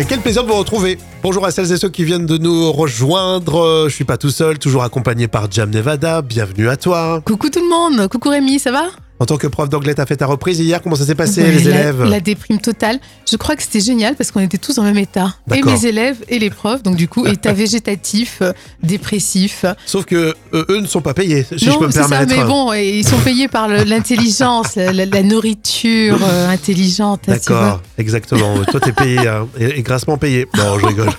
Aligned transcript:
Et 0.00 0.06
quel 0.06 0.20
plaisir 0.20 0.44
de 0.44 0.48
vous 0.48 0.54
retrouver. 0.56 0.96
Bonjour 1.22 1.44
à 1.44 1.50
celles 1.50 1.72
et 1.72 1.76
ceux 1.76 1.90
qui 1.90 2.04
viennent 2.04 2.24
de 2.24 2.38
nous 2.38 2.72
rejoindre. 2.72 3.84
Je 3.86 3.94
suis 3.94 4.06
pas 4.06 4.16
tout 4.16 4.30
seul, 4.30 4.58
toujours 4.58 4.82
accompagné 4.82 5.28
par 5.28 5.50
Jam 5.50 5.68
Nevada. 5.68 6.22
Bienvenue 6.22 6.70
à 6.70 6.78
toi. 6.78 7.20
Coucou 7.22 7.50
tout 7.50 7.60
le 7.60 7.68
monde, 7.68 8.08
coucou 8.08 8.30
Rémi, 8.30 8.58
ça 8.58 8.72
va? 8.72 8.84
En 9.20 9.26
tant 9.26 9.36
que 9.36 9.46
prof 9.46 9.68
d'anglais, 9.68 9.94
t'as 9.94 10.06
fait 10.06 10.16
ta 10.16 10.24
reprise 10.24 10.58
hier. 10.60 10.80
Comment 10.80 10.96
ça 10.96 11.04
s'est 11.04 11.14
passé, 11.14 11.42
les 11.42 11.68
élèves 11.68 12.02
La 12.04 12.20
déprime 12.20 12.58
totale. 12.58 12.98
Je 13.30 13.36
crois 13.36 13.54
que 13.54 13.62
c'était 13.62 13.80
génial 13.80 14.16
parce 14.16 14.30
qu'on 14.30 14.40
était 14.40 14.56
tous 14.56 14.76
dans 14.76 14.82
le 14.82 14.88
même 14.88 15.02
état. 15.02 15.34
Et 15.54 15.62
mes 15.62 15.84
élèves 15.84 16.16
et 16.28 16.38
les 16.38 16.48
profs. 16.48 16.82
Donc, 16.82 16.96
du 16.96 17.06
coup, 17.06 17.26
état 17.26 17.52
végétatif, 17.52 18.38
euh, 18.40 18.54
dépressif. 18.82 19.66
Sauf 19.84 20.06
que 20.06 20.34
euh, 20.54 20.64
eux 20.70 20.80
ne 20.80 20.86
sont 20.86 21.02
pas 21.02 21.12
payés, 21.12 21.44
si 21.54 21.66
non, 21.66 21.74
je 21.74 21.78
peux 21.80 21.86
me 21.88 21.92
permettre. 21.92 22.30
Ça, 22.30 22.36
mais 22.38 22.44
bon, 22.44 22.72
ils 22.72 23.06
sont 23.06 23.18
payés 23.18 23.48
par 23.48 23.68
l'intelligence, 23.68 24.76
la, 24.76 25.22
nourriture 25.22 26.18
euh, 26.22 26.48
intelligente. 26.48 27.24
D'accord, 27.26 27.82
exactement. 27.98 28.54
Toi, 28.70 28.80
t'es 28.80 28.92
payé 28.92 29.18
et, 29.58 29.82
grassement 29.82 30.16
payé. 30.16 30.46
Non, 30.56 30.78
je 30.78 30.86
rigole. 30.86 31.10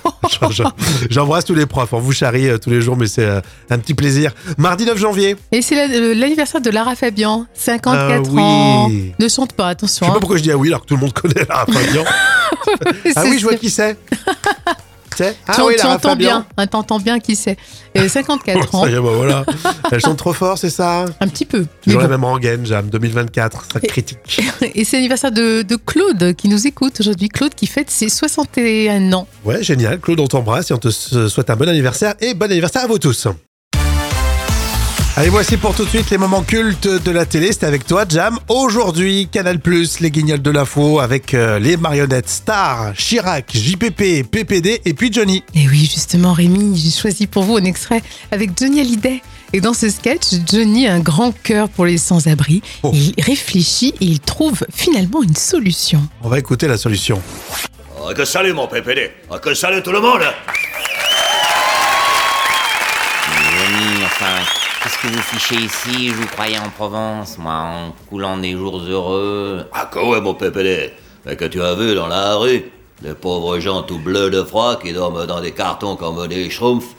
J'embrasse 1.12 1.46
tous 1.46 1.54
les 1.54 1.68
profs. 1.68 1.94
On 1.94 2.00
vous 2.00 2.14
charrie 2.14 2.48
tous 2.60 2.72
les 2.72 2.82
jours, 2.82 2.98
mais 2.98 3.06
c'est 3.06 3.28
un 3.70 3.78
petit 3.78 3.94
plaisir. 3.94 4.34
Mardi 4.58 4.86
9 4.86 4.98
janvier. 4.98 5.36
Et 5.52 5.62
c'est 5.62 6.16
l'anniversaire 6.16 6.62
de 6.62 6.72
Lara 6.72 6.96
Fabian, 6.96 7.46
50 7.54 7.91
34 7.96 8.12
euh, 8.12 8.32
oui. 8.32 8.42
ans. 8.42 8.90
Ne 9.20 9.28
chante 9.28 9.54
pas, 9.54 9.70
attention. 9.70 10.06
Je 10.06 10.06
sais 10.06 10.12
pas 10.12 10.18
hein. 10.18 10.20
pourquoi 10.20 10.38
je 10.38 10.44
dis 10.44 10.52
ah 10.52 10.58
oui 10.58 10.70
alors 10.70 10.82
que 10.82 10.88
tout 10.88 10.96
le 10.96 11.02
monde 11.02 11.14
connaît 11.14 11.46
Lara 11.48 11.66
Fabian. 11.72 12.04
ah 13.16 13.24
oui, 13.26 13.40
je 13.40 13.44
vois 13.44 13.56
qui 13.56 13.70
c'est. 13.70 13.98
Ah 15.48 15.54
tu, 15.56 15.62
oui, 15.62 15.76
tu 15.80 15.86
entends 15.86 16.16
bien, 16.16 16.46
hein, 16.58 16.66
entends 16.74 17.00
bien 17.00 17.20
qui 17.20 17.36
c'est. 17.36 17.58
54 17.96 18.76
ans. 18.76 18.84
ça 18.84 18.90
y 18.90 18.94
bah 18.94 19.02
voilà. 19.02 19.46
Elle 19.92 20.00
chante 20.00 20.18
trop 20.18 20.34
fort, 20.34 20.58
c'est 20.58 20.70
ça 20.70 21.06
Un 21.20 21.28
petit 21.28 21.46
peu. 21.46 21.66
Toujours 21.84 22.00
la 22.00 22.08
bon. 22.08 22.14
même 22.14 22.24
rengaine, 22.24 22.66
Jam, 22.66 22.90
2024, 22.90 23.68
ça 23.74 23.80
critique. 23.82 24.42
Et, 24.74 24.86
c'est 24.86 24.98
l'anniversaire 24.98 25.32
de, 25.32 25.62
de, 25.62 25.76
Claude 25.76 26.34
qui 26.36 26.48
nous 26.48 26.68
écoute 26.68 27.00
aujourd'hui. 27.00 27.30
Claude 27.30 27.54
qui 27.54 27.68
fête 27.68 27.92
ses 27.92 28.10
61 28.10 29.12
ans. 29.14 29.28
Ouais, 29.44 29.62
génial. 29.62 30.00
Claude, 30.00 30.20
on 30.20 30.28
t'embrasse 30.28 30.72
et 30.72 30.74
on 30.74 30.78
te 30.78 30.90
souhaite 30.90 31.50
un 31.50 31.56
bon 31.56 31.68
anniversaire 31.68 32.16
et 32.22 32.34
bon 32.34 32.50
anniversaire 32.50 32.84
à 32.84 32.88
vous 32.88 33.00
tous. 33.00 33.28
Allez, 35.22 35.30
voici 35.30 35.56
pour 35.56 35.76
tout 35.76 35.84
de 35.84 35.90
suite 35.90 36.10
les 36.10 36.18
moments 36.18 36.42
cultes 36.42 36.88
de 36.88 37.12
la 37.12 37.28
télé. 37.28 37.52
C'est 37.52 37.64
avec 37.64 37.86
toi, 37.86 38.06
Jam. 38.10 38.40
Aujourd'hui, 38.50 39.30
Canal+, 39.32 39.60
les 40.00 40.10
guignols 40.10 40.42
de 40.42 40.50
l'info 40.50 41.00
avec 41.00 41.36
euh, 41.36 41.60
les 41.60 41.78
marionnettes 41.78 42.28
Star, 42.28 42.94
Chirac, 42.96 43.52
JPP, 43.54 44.28
PPD 44.32 44.82
et 44.84 44.94
puis 44.96 45.14
Johnny. 45.14 45.44
Et 45.54 45.68
oui, 45.68 45.88
justement, 45.94 46.34
Rémi, 46.34 46.76
j'ai 46.76 46.90
choisi 46.90 47.28
pour 47.28 47.44
vous 47.44 47.58
un 47.58 47.66
extrait 47.66 48.02
avec 48.32 48.58
Johnny 48.60 48.82
Hallyday. 48.82 49.22
Et 49.54 49.62
dans 49.62 49.76
ce 49.76 49.92
sketch, 49.92 50.24
Johnny 50.52 50.88
a 50.88 50.96
un 50.96 51.02
grand 51.02 51.34
cœur 51.44 51.70
pour 51.70 51.86
les 51.86 52.00
sans-abri. 52.00 52.64
Oh. 52.82 52.90
Il 52.92 53.14
réfléchit 53.24 53.94
et 54.02 54.06
il 54.06 54.22
trouve 54.22 54.66
finalement 54.74 55.22
une 55.22 55.36
solution. 55.36 56.02
On 56.24 56.30
va 56.30 56.40
écouter 56.40 56.68
la 56.68 56.78
solution. 56.78 57.22
Ah, 58.04 58.12
que 58.16 58.26
salut 58.26 58.54
mon 58.54 58.68
PPD 58.68 59.12
Ah, 59.30 59.38
que 59.38 59.54
salut 59.54 59.84
tout 59.84 59.92
le 59.92 60.02
monde 60.02 60.22
qu'est-ce 64.92 65.08
que 65.08 65.16
vous 65.16 65.22
fichez 65.22 65.56
ici 65.56 66.10
Je 66.10 66.14
vous 66.16 66.28
croyais 66.28 66.58
en 66.58 66.70
Provence, 66.70 67.38
moi, 67.38 67.54
en 67.54 67.92
coulant 68.10 68.38
des 68.38 68.52
jours 68.54 68.80
heureux. 68.80 69.66
Ah 69.74 69.90
que 69.92 70.00
ouais 70.00 70.22
mon 70.22 70.34
PPD 70.34 70.92
Mais 71.26 71.36
que 71.36 71.46
tu 71.46 71.62
as 71.62 71.76
vu 71.76 71.96
dans 71.96 72.08
la 72.08 72.36
rue 72.36 72.64
Des 73.02 73.14
pauvres 73.14 73.60
gens 73.60 73.84
tout 73.84 74.00
bleus 74.00 74.30
de 74.30 74.44
froid 74.44 74.80
qui 74.80 74.94
dorment 74.94 75.26
dans 75.26 75.42
des 75.42 75.52
cartons 75.52 75.96
comme 75.96 76.28
des 76.28 76.50
schtroumpfs 76.50 76.96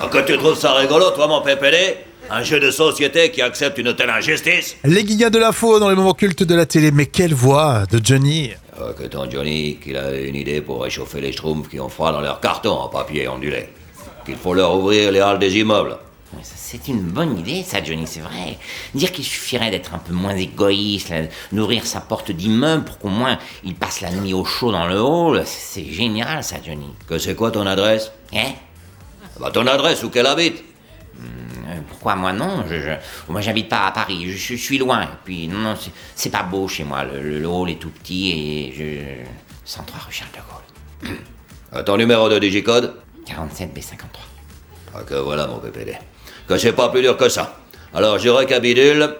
Ah 0.00 0.08
que 0.08 0.18
tu 0.18 0.36
trouves 0.38 0.58
ça 0.58 0.74
rigolo 0.74 1.10
toi 1.10 1.26
mon 1.26 1.42
PPD 1.42 1.96
Un 2.30 2.42
jeu 2.42 2.60
de 2.60 2.70
société 2.70 3.30
qui 3.30 3.42
accepte 3.42 3.78
une 3.78 3.94
telle 3.94 4.10
injustice? 4.10 4.76
Les 4.84 5.02
de 5.02 5.38
l'info 5.38 5.78
dans 5.78 5.90
les 5.90 5.96
moments 5.96 6.14
cultes 6.14 6.42
de 6.44 6.54
la 6.54 6.66
télé. 6.66 6.90
Mais 6.90 7.06
quelle 7.06 7.34
voix 7.34 7.84
de 7.90 8.00
Johnny 8.02 8.50
Ah, 8.78 8.92
que 8.98 9.04
ton 9.04 9.30
Johnny 9.30 9.78
qu'il 9.82 9.96
a 9.96 10.16
une 10.16 10.36
idée 10.36 10.60
pour 10.60 10.82
réchauffer 10.82 11.20
les 11.20 11.32
schtroumpfs 11.32 11.68
qui 11.68 11.80
ont 11.80 11.88
froid 11.88 12.12
dans 12.12 12.20
leurs 12.20 12.40
cartons 12.40 12.78
en 12.78 12.88
papier 12.88 13.28
ondulé. 13.28 13.68
Qu'il 14.24 14.36
faut 14.36 14.54
leur 14.54 14.74
ouvrir 14.76 15.12
les 15.12 15.20
halles 15.20 15.38
des 15.38 15.58
immeubles. 15.58 15.96
C'est 16.42 16.88
une 16.88 17.02
bonne 17.02 17.38
idée, 17.38 17.62
ça, 17.62 17.82
Johnny, 17.82 18.06
c'est 18.06 18.20
vrai. 18.20 18.58
Dire 18.94 19.12
qu'il 19.12 19.24
suffirait 19.24 19.70
d'être 19.70 19.94
un 19.94 19.98
peu 19.98 20.12
moins 20.12 20.34
égoïste, 20.36 21.10
là, 21.10 21.22
d'ouvrir 21.52 21.86
sa 21.86 22.00
porte 22.00 22.30
d'immeuble 22.30 22.84
pour 22.84 22.98
qu'au 22.98 23.08
moins 23.08 23.38
il 23.62 23.74
passe 23.74 24.00
la 24.00 24.10
nuit 24.10 24.34
au 24.34 24.44
chaud 24.44 24.72
dans 24.72 24.86
le 24.86 25.00
hall, 25.00 25.42
c'est 25.46 25.84
génial, 25.84 26.42
ça, 26.42 26.56
Johnny. 26.64 26.88
Que 27.06 27.18
c'est 27.18 27.34
quoi 27.34 27.50
ton 27.50 27.66
adresse? 27.66 28.10
Hein? 28.34 28.52
Bah 29.40 29.50
ton 29.52 29.66
adresse 29.66 30.02
où 30.02 30.10
qu'elle 30.10 30.26
habite? 30.26 30.62
Euh, 31.20 31.80
Pourquoi 31.88 32.14
moi 32.16 32.32
non? 32.32 32.64
Je, 32.68 32.80
je- 32.80 33.32
Moi 33.32 33.40
j'habite 33.40 33.68
pas 33.68 33.86
à 33.86 33.90
Paris, 33.92 34.24
je, 34.30 34.36
je 34.36 34.54
suis 34.56 34.78
loin. 34.78 35.02
Et 35.02 35.08
puis 35.24 35.48
non, 35.48 35.58
non, 35.58 35.74
c'est- 36.14 36.30
pas 36.30 36.42
beau 36.42 36.68
chez 36.68 36.84
moi. 36.84 37.04
Le, 37.04 37.20
le- 37.22 37.38
le 37.40 37.48
hall 37.48 37.70
est 37.70 37.76
tout 37.80 37.90
petit 37.90 38.30
et 38.32 38.72
je. 38.76 39.24
103 39.64 40.00
rue 40.06 40.12
Charles 40.12 40.30
de 40.32 41.08
Gaulle. 41.08 41.16
Ah, 41.72 41.82
Ton 41.82 41.96
numéro 41.96 42.28
de 42.28 42.38
digicode? 42.38 42.94
47 43.26 43.74
B53. 43.74 43.94
Ah 44.94 45.02
que 45.02 45.14
voilà 45.14 45.46
mon 45.46 45.58
PPD. 45.58 45.96
Que 46.48 46.58
c'est 46.58 46.72
pas 46.72 46.88
plus 46.88 47.02
dur 47.02 47.16
que 47.16 47.28
ça. 47.28 47.54
Alors 47.94 48.18
je 48.18 48.28
récapitule. 48.28 49.16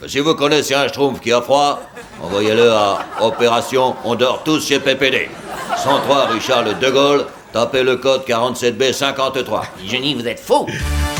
Que 0.00 0.06
si 0.06 0.20
vous 0.20 0.34
connaissez 0.34 0.74
un 0.74 0.86
schtroumpf 0.86 1.20
qui 1.20 1.32
a 1.32 1.42
froid, 1.42 1.80
envoyez-le 2.22 2.70
à 2.70 2.98
Opération 3.20 3.96
On 4.04 4.14
dort 4.14 4.42
tous 4.44 4.64
chez 4.64 4.78
PPD. 4.78 5.28
103 5.76 6.26
rue 6.26 6.40
Charles 6.40 6.78
de 6.78 6.90
Gaulle, 6.90 7.24
tapez 7.52 7.82
le 7.82 7.96
code 7.96 8.22
47B53. 8.26 9.62
Johnny, 9.86 10.14
vous 10.14 10.26
êtes 10.26 10.40
faux 10.40 10.66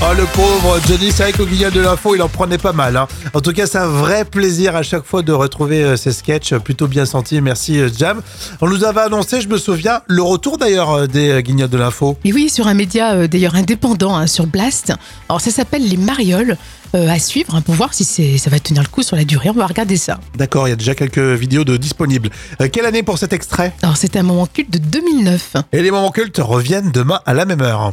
Oh 0.00 0.15
le 0.16 0.25
pauvre 0.27 0.78
Johnny, 0.87 1.11
c'est 1.11 1.25
vrai 1.25 1.33
qu'au 1.33 1.44
guignol 1.44 1.72
de 1.72 1.81
l'info, 1.81 2.15
il 2.15 2.22
en 2.22 2.28
prenait 2.28 2.59
pas 2.59 2.72
mal. 2.72 2.97
hein. 2.97 3.09
En 3.34 3.41
tout 3.41 3.53
cas, 3.53 3.66
c'est 3.66 3.78
un 3.78 3.89
vrai 3.89 4.25
plaisir 4.25 4.77
à 4.77 4.84
chaque 4.84 5.05
fois 5.05 5.22
de 5.22 5.33
retrouver 5.33 5.83
euh, 5.83 5.97
ces 5.97 6.12
sketchs 6.12 6.53
euh, 6.53 6.61
plutôt 6.61 6.87
bien 6.87 7.05
sentis. 7.05 7.41
Merci 7.41 7.81
euh, 7.81 7.88
Jam. 7.97 8.22
On 8.61 8.69
nous 8.69 8.84
avait 8.84 9.00
annoncé, 9.00 9.41
je 9.41 9.49
me 9.49 9.59
souviens, 9.59 10.03
le 10.06 10.22
retour 10.22 10.56
d'ailleurs 10.56 10.93
euh, 10.93 11.06
des 11.09 11.31
euh, 11.31 11.41
guignols 11.41 11.69
de 11.71 11.78
l'info. 11.78 12.17
Et 12.25 12.33
oui, 12.33 12.49
sur 12.49 12.69
un 12.69 12.75
média 12.75 13.15
euh, 13.15 13.27
d'ailleurs 13.27 13.56
indépendant, 13.56 14.17
hein, 14.17 14.28
sur 14.28 14.47
Blast. 14.47 14.93
Alors 15.28 15.41
ça 15.41 15.50
s'appelle 15.50 15.88
Les 15.88 15.97
Marioles. 15.97 16.56
Euh, 16.94 17.09
à 17.09 17.19
suivre 17.19 17.54
hein, 17.54 17.60
pour 17.60 17.75
voir 17.75 17.94
si 17.94 18.04
ça 18.38 18.50
va 18.50 18.59
tenir 18.59 18.82
le 18.82 18.88
coup 18.88 19.03
sur 19.03 19.16
la 19.16 19.25
durée. 19.25 19.50
On 19.50 19.54
va 19.54 19.66
regarder 19.66 19.97
ça. 19.97 20.21
D'accord, 20.37 20.69
il 20.69 20.71
y 20.71 20.75
a 20.75 20.76
déjà 20.76 20.94
quelques 20.94 21.19
vidéos 21.19 21.65
de 21.65 21.76
disponibles. 21.76 22.31
Euh, 22.60 22.69
quelle 22.72 22.87
année 22.87 23.03
pour 23.03 23.19
cet 23.19 23.32
extrait? 23.32 23.72
Alors 23.82 23.97
c'est 23.97 24.16
un 24.16 24.22
moment 24.22 24.47
culte 24.47 24.71
de 24.71 24.78
2009. 24.78 25.56
Et 25.72 25.82
les 25.82 25.91
moments 25.91 26.10
cultes 26.10 26.41
reviennent 26.43 26.91
demain 26.93 27.21
à 27.26 27.34
la 27.34 27.44
même 27.44 27.62
heure. 27.62 27.93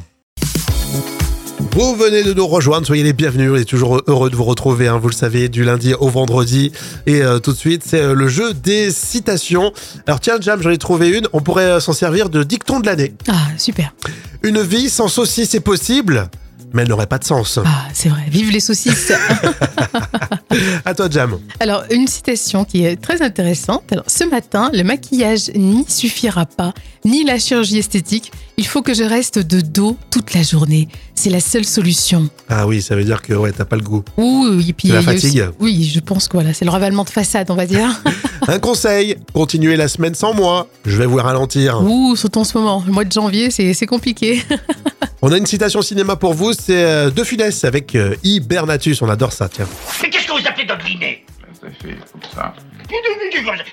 Vous 1.77 1.93
venez 1.97 2.23
de 2.23 2.33
nous 2.33 2.47
rejoindre, 2.47 2.87
soyez 2.87 3.03
les 3.03 3.11
bienvenus, 3.11 3.51
on 3.51 3.55
est 3.57 3.65
toujours 3.65 4.01
heureux 4.07 4.29
de 4.29 4.35
vous 4.37 4.45
retrouver, 4.45 4.87
hein, 4.87 4.97
vous 4.97 5.09
le 5.09 5.13
savez, 5.13 5.49
du 5.49 5.65
lundi 5.65 5.93
au 5.93 6.07
vendredi. 6.07 6.71
Et 7.05 7.21
euh, 7.21 7.39
tout 7.39 7.51
de 7.51 7.57
suite, 7.57 7.83
c'est 7.85 8.01
euh, 8.01 8.13
le 8.13 8.29
jeu 8.29 8.53
des 8.53 8.91
citations. 8.91 9.73
Alors 10.07 10.21
tiens, 10.21 10.37
Jam, 10.39 10.61
j'en 10.61 10.69
ai 10.69 10.77
trouvé 10.77 11.09
une, 11.09 11.27
on 11.33 11.41
pourrait 11.41 11.65
euh, 11.65 11.79
s'en 11.81 11.91
servir 11.91 12.29
de 12.29 12.43
dicton 12.43 12.79
de 12.79 12.85
l'année. 12.85 13.13
Ah, 13.27 13.47
super. 13.57 13.93
Une 14.41 14.61
vie 14.61 14.89
sans 14.89 15.09
saucisse 15.09 15.53
est 15.53 15.59
possible, 15.59 16.29
mais 16.75 16.83
elle 16.83 16.89
n'aurait 16.89 17.07
pas 17.07 17.17
de 17.17 17.23
sens. 17.23 17.57
Ah, 17.65 17.87
c'est 17.93 18.09
vrai. 18.09 18.21
Vive 18.29 18.51
les 18.51 18.59
saucisses. 18.59 19.11
À 20.85 20.93
toi, 20.93 21.07
Jam. 21.09 21.37
Alors, 21.59 21.83
une 21.91 22.07
citation 22.07 22.63
qui 22.63 22.85
est 22.85 22.95
très 22.95 23.21
intéressante. 23.21 23.83
Alors, 23.91 24.05
ce 24.07 24.23
matin, 24.23 24.69
le 24.73 24.83
maquillage 24.83 25.49
n'y 25.55 25.83
suffira 25.87 26.45
pas, 26.45 26.73
ni 27.03 27.23
la 27.25 27.39
chirurgie 27.39 27.79
esthétique. 27.79 28.31
Il 28.57 28.65
faut 28.65 28.81
que 28.81 28.93
je 28.93 29.03
reste 29.03 29.39
de 29.39 29.59
dos 29.61 29.97
toute 30.11 30.33
la 30.33 30.43
journée. 30.43 30.87
C'est 31.13 31.29
la 31.29 31.41
seule 31.41 31.65
solution. 31.65 32.29
Ah 32.47 32.67
oui, 32.67 32.81
ça 32.81 32.95
veut 32.95 33.03
dire 33.03 33.21
que 33.21 33.33
ouais, 33.33 33.51
t'as 33.51 33.65
pas 33.65 33.75
le 33.75 33.81
goût. 33.81 34.03
Ouh, 34.17 34.61
et 34.65 34.71
puis 34.73 34.89
la 34.89 34.99
aussi- 34.99 35.05
fatigue. 35.07 35.45
Oui, 35.59 35.89
je 35.93 35.99
pense 35.99 36.27
que 36.27 36.37
voilà, 36.37 36.53
c'est 36.53 36.65
le 36.65 36.71
ravalement 36.71 37.03
de 37.03 37.09
façade, 37.09 37.49
on 37.51 37.55
va 37.55 37.65
dire. 37.65 38.01
Un 38.47 38.59
conseil, 38.59 39.17
continuez 39.33 39.75
la 39.75 39.87
semaine 39.87 40.13
sans 40.15 40.33
moi, 40.33 40.67
je 40.85 40.97
vais 40.97 41.05
vous 41.05 41.17
ralentir. 41.17 41.81
Ouh, 41.81 42.15
surtout 42.15 42.39
en 42.39 42.43
ce 42.43 42.57
moment. 42.57 42.83
Le 42.85 42.91
mois 42.91 43.03
de 43.03 43.11
janvier, 43.11 43.49
c'est 43.49 43.73
c'est 43.73 43.87
compliqué. 43.87 44.43
On 45.21 45.31
a 45.31 45.37
une 45.37 45.45
citation 45.47 45.81
cinéma 45.81 46.15
pour 46.15 46.33
vous, 46.35 46.53
c'est 46.53 46.83
euh, 46.83 47.09
De 47.09 47.23
Funès 47.23 47.63
avec 47.63 47.95
euh, 47.95 48.15
Hibernatus, 48.23 49.01
on 49.01 49.09
adore 49.09 49.33
ça, 49.33 49.49
tiens. 49.49 49.65
Mais 50.03 50.09
qu'est-ce 50.11 50.27
que 50.27 50.33
vous 50.33 50.47
appelez 50.47 50.65
dodeliner 50.67 51.25
Ça 51.59 51.67
fait 51.81 51.95
comme 52.11 52.21
ça. 52.35 52.53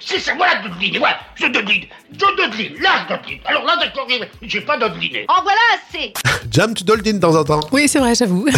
C'est 0.00 0.18
ça, 0.18 0.34
voilà 0.36 0.62
dodeliner, 0.62 0.98
voilà, 0.98 1.18
je 1.34 1.46
dodeline, 1.46 1.84
je 2.12 2.18
dodeline, 2.18 2.72
là 2.80 3.06
je 3.08 3.14
dodeline. 3.14 3.40
Alors 3.44 3.64
là, 3.64 3.76
d'accord, 3.80 4.06
j'ai 4.42 4.60
pas 4.60 4.78
dodeliné. 4.78 5.24
En 5.28 5.42
voilà 5.42 5.60
assez 5.74 6.12
Jam, 6.50 6.74
tu 6.74 6.84
dois 6.84 6.96
le 6.96 7.02
dire 7.02 7.14
de 7.14 7.18
temps 7.20 7.34
en 7.36 7.44
temps. 7.44 7.60
Oui, 7.72 7.88
c'est 7.88 7.98
vrai, 7.98 8.14
j'avoue. 8.14 8.46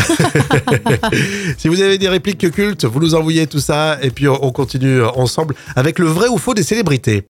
Si 1.58 1.69
vous 1.69 1.81
avez 1.81 1.99
des 1.99 2.08
répliques 2.08 2.50
cultes, 2.50 2.84
vous 2.84 3.00
nous 3.00 3.14
envoyez 3.14 3.46
tout 3.46 3.61
ça 3.61 3.99
et 4.02 4.11
puis 4.11 4.28
on 4.28 4.50
continue 4.52 5.02
ensemble 5.02 5.55
avec 5.76 5.99
le 5.99 6.06
vrai 6.06 6.28
ou 6.28 6.38
faux 6.38 6.55
des 6.55 6.62
célébrités. 6.62 7.25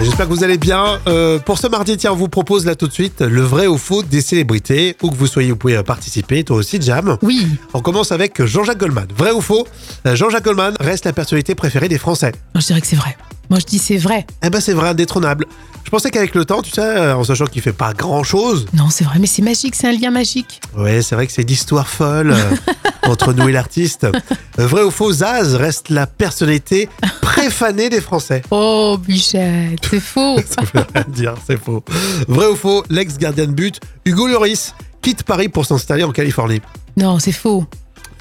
J'espère 0.00 0.28
que 0.28 0.32
vous 0.32 0.44
allez 0.44 0.58
bien. 0.58 1.00
Euh, 1.08 1.38
pour 1.38 1.58
ce 1.58 1.66
mardi, 1.66 1.96
tiens, 1.96 2.12
on 2.12 2.16
vous 2.16 2.28
propose 2.28 2.64
là 2.64 2.76
tout 2.76 2.86
de 2.86 2.92
suite 2.92 3.20
le 3.20 3.42
vrai 3.42 3.66
ou 3.66 3.78
faux 3.78 4.02
des 4.02 4.20
célébrités. 4.20 4.96
Où 5.02 5.10
que 5.10 5.16
vous 5.16 5.26
soyez, 5.26 5.50
vous 5.50 5.56
pouvez 5.56 5.82
participer. 5.82 6.44
Toi 6.44 6.58
aussi, 6.58 6.80
Jam. 6.80 7.18
Oui. 7.22 7.46
On 7.74 7.80
commence 7.80 8.12
avec 8.12 8.44
Jean-Jacques 8.44 8.78
Goldman. 8.78 9.08
Vrai 9.16 9.32
ou 9.32 9.40
faux? 9.40 9.66
Euh, 10.06 10.14
Jean-Jacques 10.14 10.44
Goldman 10.44 10.74
reste 10.78 11.04
la 11.04 11.12
personnalité 11.12 11.54
préférée 11.54 11.88
des 11.88 11.98
Français. 11.98 12.32
Je 12.54 12.60
dirais 12.60 12.80
que 12.80 12.86
c'est 12.86 12.96
vrai. 12.96 13.16
Moi, 13.50 13.58
je 13.60 13.64
dis 13.66 13.78
c'est 13.78 13.96
vrai. 13.96 14.26
Eh 14.42 14.50
ben, 14.50 14.60
c'est 14.60 14.72
vrai, 14.74 14.88
indétrônable. 14.90 15.46
Je 15.84 15.90
pensais 15.90 16.10
qu'avec 16.10 16.34
le 16.34 16.44
temps, 16.44 16.60
tu 16.60 16.70
sais, 16.70 17.12
en 17.12 17.24
sachant 17.24 17.46
qu'il 17.46 17.62
fait 17.62 17.72
pas 17.72 17.94
grand 17.94 18.22
chose, 18.22 18.66
Non, 18.74 18.90
c'est 18.90 19.04
vrai, 19.04 19.18
mais 19.18 19.26
c'est 19.26 19.40
magique, 19.40 19.74
c'est 19.74 19.88
un 19.88 19.92
lien 19.92 20.10
magique. 20.10 20.60
ouais, 20.76 21.00
c'est 21.00 21.14
vrai 21.14 21.26
que 21.26 21.32
c'est 21.32 21.44
d'histoire 21.44 21.88
folle 21.88 22.32
euh, 22.32 22.56
entre 23.10 23.32
nous 23.32 23.48
et 23.48 23.52
l'artiste. 23.52 24.04
Euh, 24.04 24.66
Vrai 24.66 24.82
ou 24.82 24.90
faux, 24.90 25.10
Zaz 25.12 25.54
reste 25.54 25.88
la 25.88 26.06
personnalité 26.06 26.90
préfanée 27.22 27.88
des 27.88 28.02
Français. 28.02 28.42
Oh, 28.50 28.98
Bichette, 29.02 29.80
c'est 29.88 30.00
faux. 30.00 30.36
Ça 30.46 30.62
veut 30.74 30.84
rien 30.94 31.04
dire, 31.08 31.34
c'est 31.46 31.58
faux. 31.58 31.82
Vrai 32.28 32.48
ou 32.48 32.56
faux, 32.56 32.84
l'ex-gardien 32.90 33.46
de 33.46 33.52
but, 33.52 33.80
Hugo 34.04 34.26
Lloris, 34.26 34.74
quitte 35.00 35.22
Paris 35.22 35.48
pour 35.48 35.64
s'installer 35.64 36.04
en 36.04 36.12
Californie. 36.12 36.60
Non, 36.98 37.18
c'est 37.18 37.32
faux. 37.32 37.64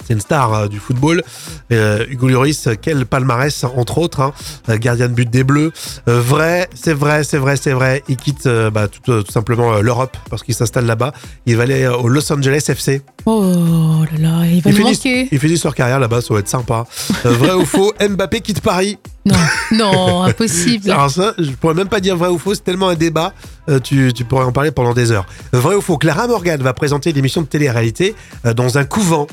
C'est 0.05 0.13
une 0.13 0.21
star 0.21 0.53
euh, 0.53 0.67
du 0.67 0.79
football. 0.79 1.23
Euh, 1.71 2.05
Hugo 2.09 2.27
Lloris, 2.27 2.67
quel 2.81 3.05
palmarès, 3.05 3.63
entre 3.63 3.97
autres, 3.97 4.21
hein, 4.21 4.33
euh, 4.69 4.77
gardien 4.77 5.07
de 5.07 5.13
but 5.13 5.29
des 5.29 5.43
Bleus. 5.43 5.71
Euh, 6.07 6.19
vrai, 6.21 6.69
c'est 6.73 6.93
vrai, 6.93 7.23
c'est 7.23 7.37
vrai, 7.37 7.57
c'est 7.57 7.71
vrai. 7.73 8.03
Il 8.07 8.17
quitte 8.17 8.45
euh, 8.45 8.69
bah, 8.69 8.87
tout, 8.87 9.23
tout 9.23 9.31
simplement 9.31 9.79
l'Europe 9.81 10.15
parce 10.29 10.43
qu'il 10.43 10.53
s'installe 10.55 10.85
là-bas. 10.85 11.13
Il 11.45 11.57
va 11.57 11.63
aller 11.63 11.87
au 11.87 12.07
Los 12.07 12.31
Angeles 12.31 12.65
FC. 12.67 13.01
Oh 13.25 14.03
là 14.13 14.17
là, 14.19 14.45
il 14.45 14.61
va 14.61 14.69
Il 14.69 14.71
nous 14.71 14.77
finit, 14.77 14.91
manquer. 14.91 15.27
il 15.31 15.39
finit 15.39 15.57
sur 15.57 15.75
carrière 15.75 15.99
là-bas, 15.99 16.21
ça 16.21 16.33
va 16.33 16.39
être 16.39 16.47
sympa. 16.47 16.85
Vrai 17.23 17.53
ou 17.53 17.65
faux, 17.65 17.93
Mbappé 18.09 18.41
quitte 18.41 18.61
Paris. 18.61 18.97
Non, 19.25 19.35
non, 19.71 20.23
impossible. 20.23 20.89
Alors 20.91 21.09
ça, 21.11 21.33
je 21.37 21.51
pourrais 21.51 21.73
même 21.73 21.89
pas 21.89 21.99
dire 21.99 22.15
vrai 22.15 22.29
ou 22.29 22.37
faux, 22.37 22.55
c'est 22.55 22.63
tellement 22.63 22.87
un 22.89 22.95
débat, 22.95 23.33
euh, 23.69 23.79
tu, 23.79 24.13
tu 24.13 24.23
pourrais 24.23 24.45
en 24.45 24.53
parler 24.53 24.71
pendant 24.71 24.93
des 24.93 25.11
heures. 25.11 25.25
Vrai 25.51 25.75
ou 25.75 25.81
faux, 25.81 25.97
Clara 25.97 26.27
Morgan 26.27 26.61
va 26.61 26.73
présenter 26.73 27.09
une 27.09 27.17
émission 27.17 27.41
de 27.41 27.47
télé-réalité 27.47 28.15
euh, 28.45 28.53
dans 28.53 28.77
un 28.77 28.85
couvent. 28.85 29.27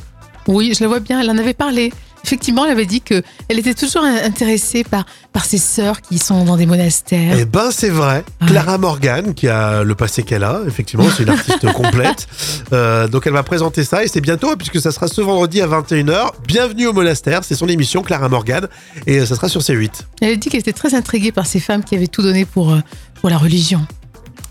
Oui, 0.46 0.73
je 0.76 0.82
la 0.82 0.88
vois 0.88 1.00
bien, 1.00 1.20
elle 1.20 1.31
en 1.31 1.38
avait 1.38 1.55
parlé. 1.55 1.93
Effectivement, 2.25 2.64
elle 2.64 2.70
avait 2.73 2.87
dit 2.87 3.02
que 3.02 3.23
elle 3.50 3.58
était 3.58 3.75
toujours 3.75 4.02
intéressée 4.02 4.82
par, 4.82 5.05
par 5.35 5.44
ses 5.44 5.58
sœurs 5.58 6.00
qui 6.00 6.17
sont 6.19 6.44
dans 6.44 6.56
des 6.56 6.64
monastères. 6.64 7.37
Eh 7.38 7.44
ben 7.44 7.70
c'est 7.70 7.91
vrai, 7.91 8.25
Ouais. 8.41 8.46
Clara 8.49 8.79
Morgan, 8.79 9.35
qui 9.35 9.46
a 9.49 9.82
le 9.82 9.94
passé 9.94 10.23
qu'elle 10.23 10.43
a, 10.44 10.61
effectivement, 10.67 11.05
c'est 11.14 11.25
une 11.25 11.29
artiste 11.29 11.70
complète. 11.75 12.26
Euh, 12.73 13.08
donc 13.08 13.26
elle 13.26 13.35
va 13.35 13.43
présenter 13.43 13.85
ça 13.85 14.05
et 14.05 14.08
c'est 14.08 14.23
bientôt, 14.23 14.56
puisque 14.56 14.81
ça 14.81 14.91
sera 14.91 15.06
ce 15.06 15.20
vendredi 15.20 15.61
à 15.61 15.67
21h. 15.67 16.31
Bienvenue 16.47 16.87
au 16.87 16.94
monastère, 16.94 17.44
c'est 17.44 17.55
son 17.56 17.69
émission 17.69 18.00
Clara 18.02 18.31
Morgan 18.31 18.69
et 19.06 19.19
euh, 19.19 19.26
ça 19.26 19.35
sera 19.37 19.50
sur 19.50 19.61
C8. 19.61 19.90
Elle 20.23 20.32
a 20.32 20.37
dit 20.37 20.49
qu'elle 20.49 20.61
était 20.61 20.73
très 20.73 20.94
intriguée 20.94 21.31
par 21.32 21.47
ces 21.47 21.61
femmes 21.61 21.85
qui 21.85 21.94
avaient 21.94 22.06
tout 22.06 22.23
donné 22.23 22.47
pour, 22.47 22.73
euh, 22.73 22.81
pour 23.20 23.29
la 23.29 23.37
religion. 23.37 23.87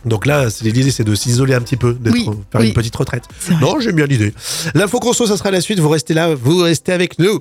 Donc 0.06 0.26
là, 0.26 0.48
l'idée 0.62 0.92
c'est 0.92 1.04
de 1.04 1.16
s'isoler 1.16 1.54
un 1.54 1.62
petit 1.62 1.78
peu, 1.78 1.94
d'être, 1.94 2.14
Oui, 2.14 2.26
faire 2.52 2.62
oui. 2.62 2.68
une 2.68 2.74
petite 2.74 2.96
retraite. 2.96 3.24
Non, 3.62 3.80
j'aime 3.80 3.96
bien 3.96 4.06
l'idée. 4.06 4.34
L'info 4.74 5.00
conso, 5.00 5.26
ça 5.28 5.38
sera 5.38 5.52
la 5.52 5.62
suite. 5.62 5.80
Vous 5.80 5.90
restez 5.90 6.14
là, 6.14 6.36
vous 6.36 6.58
restez 6.60 6.92
avec 6.92 7.20
nous. 7.20 7.40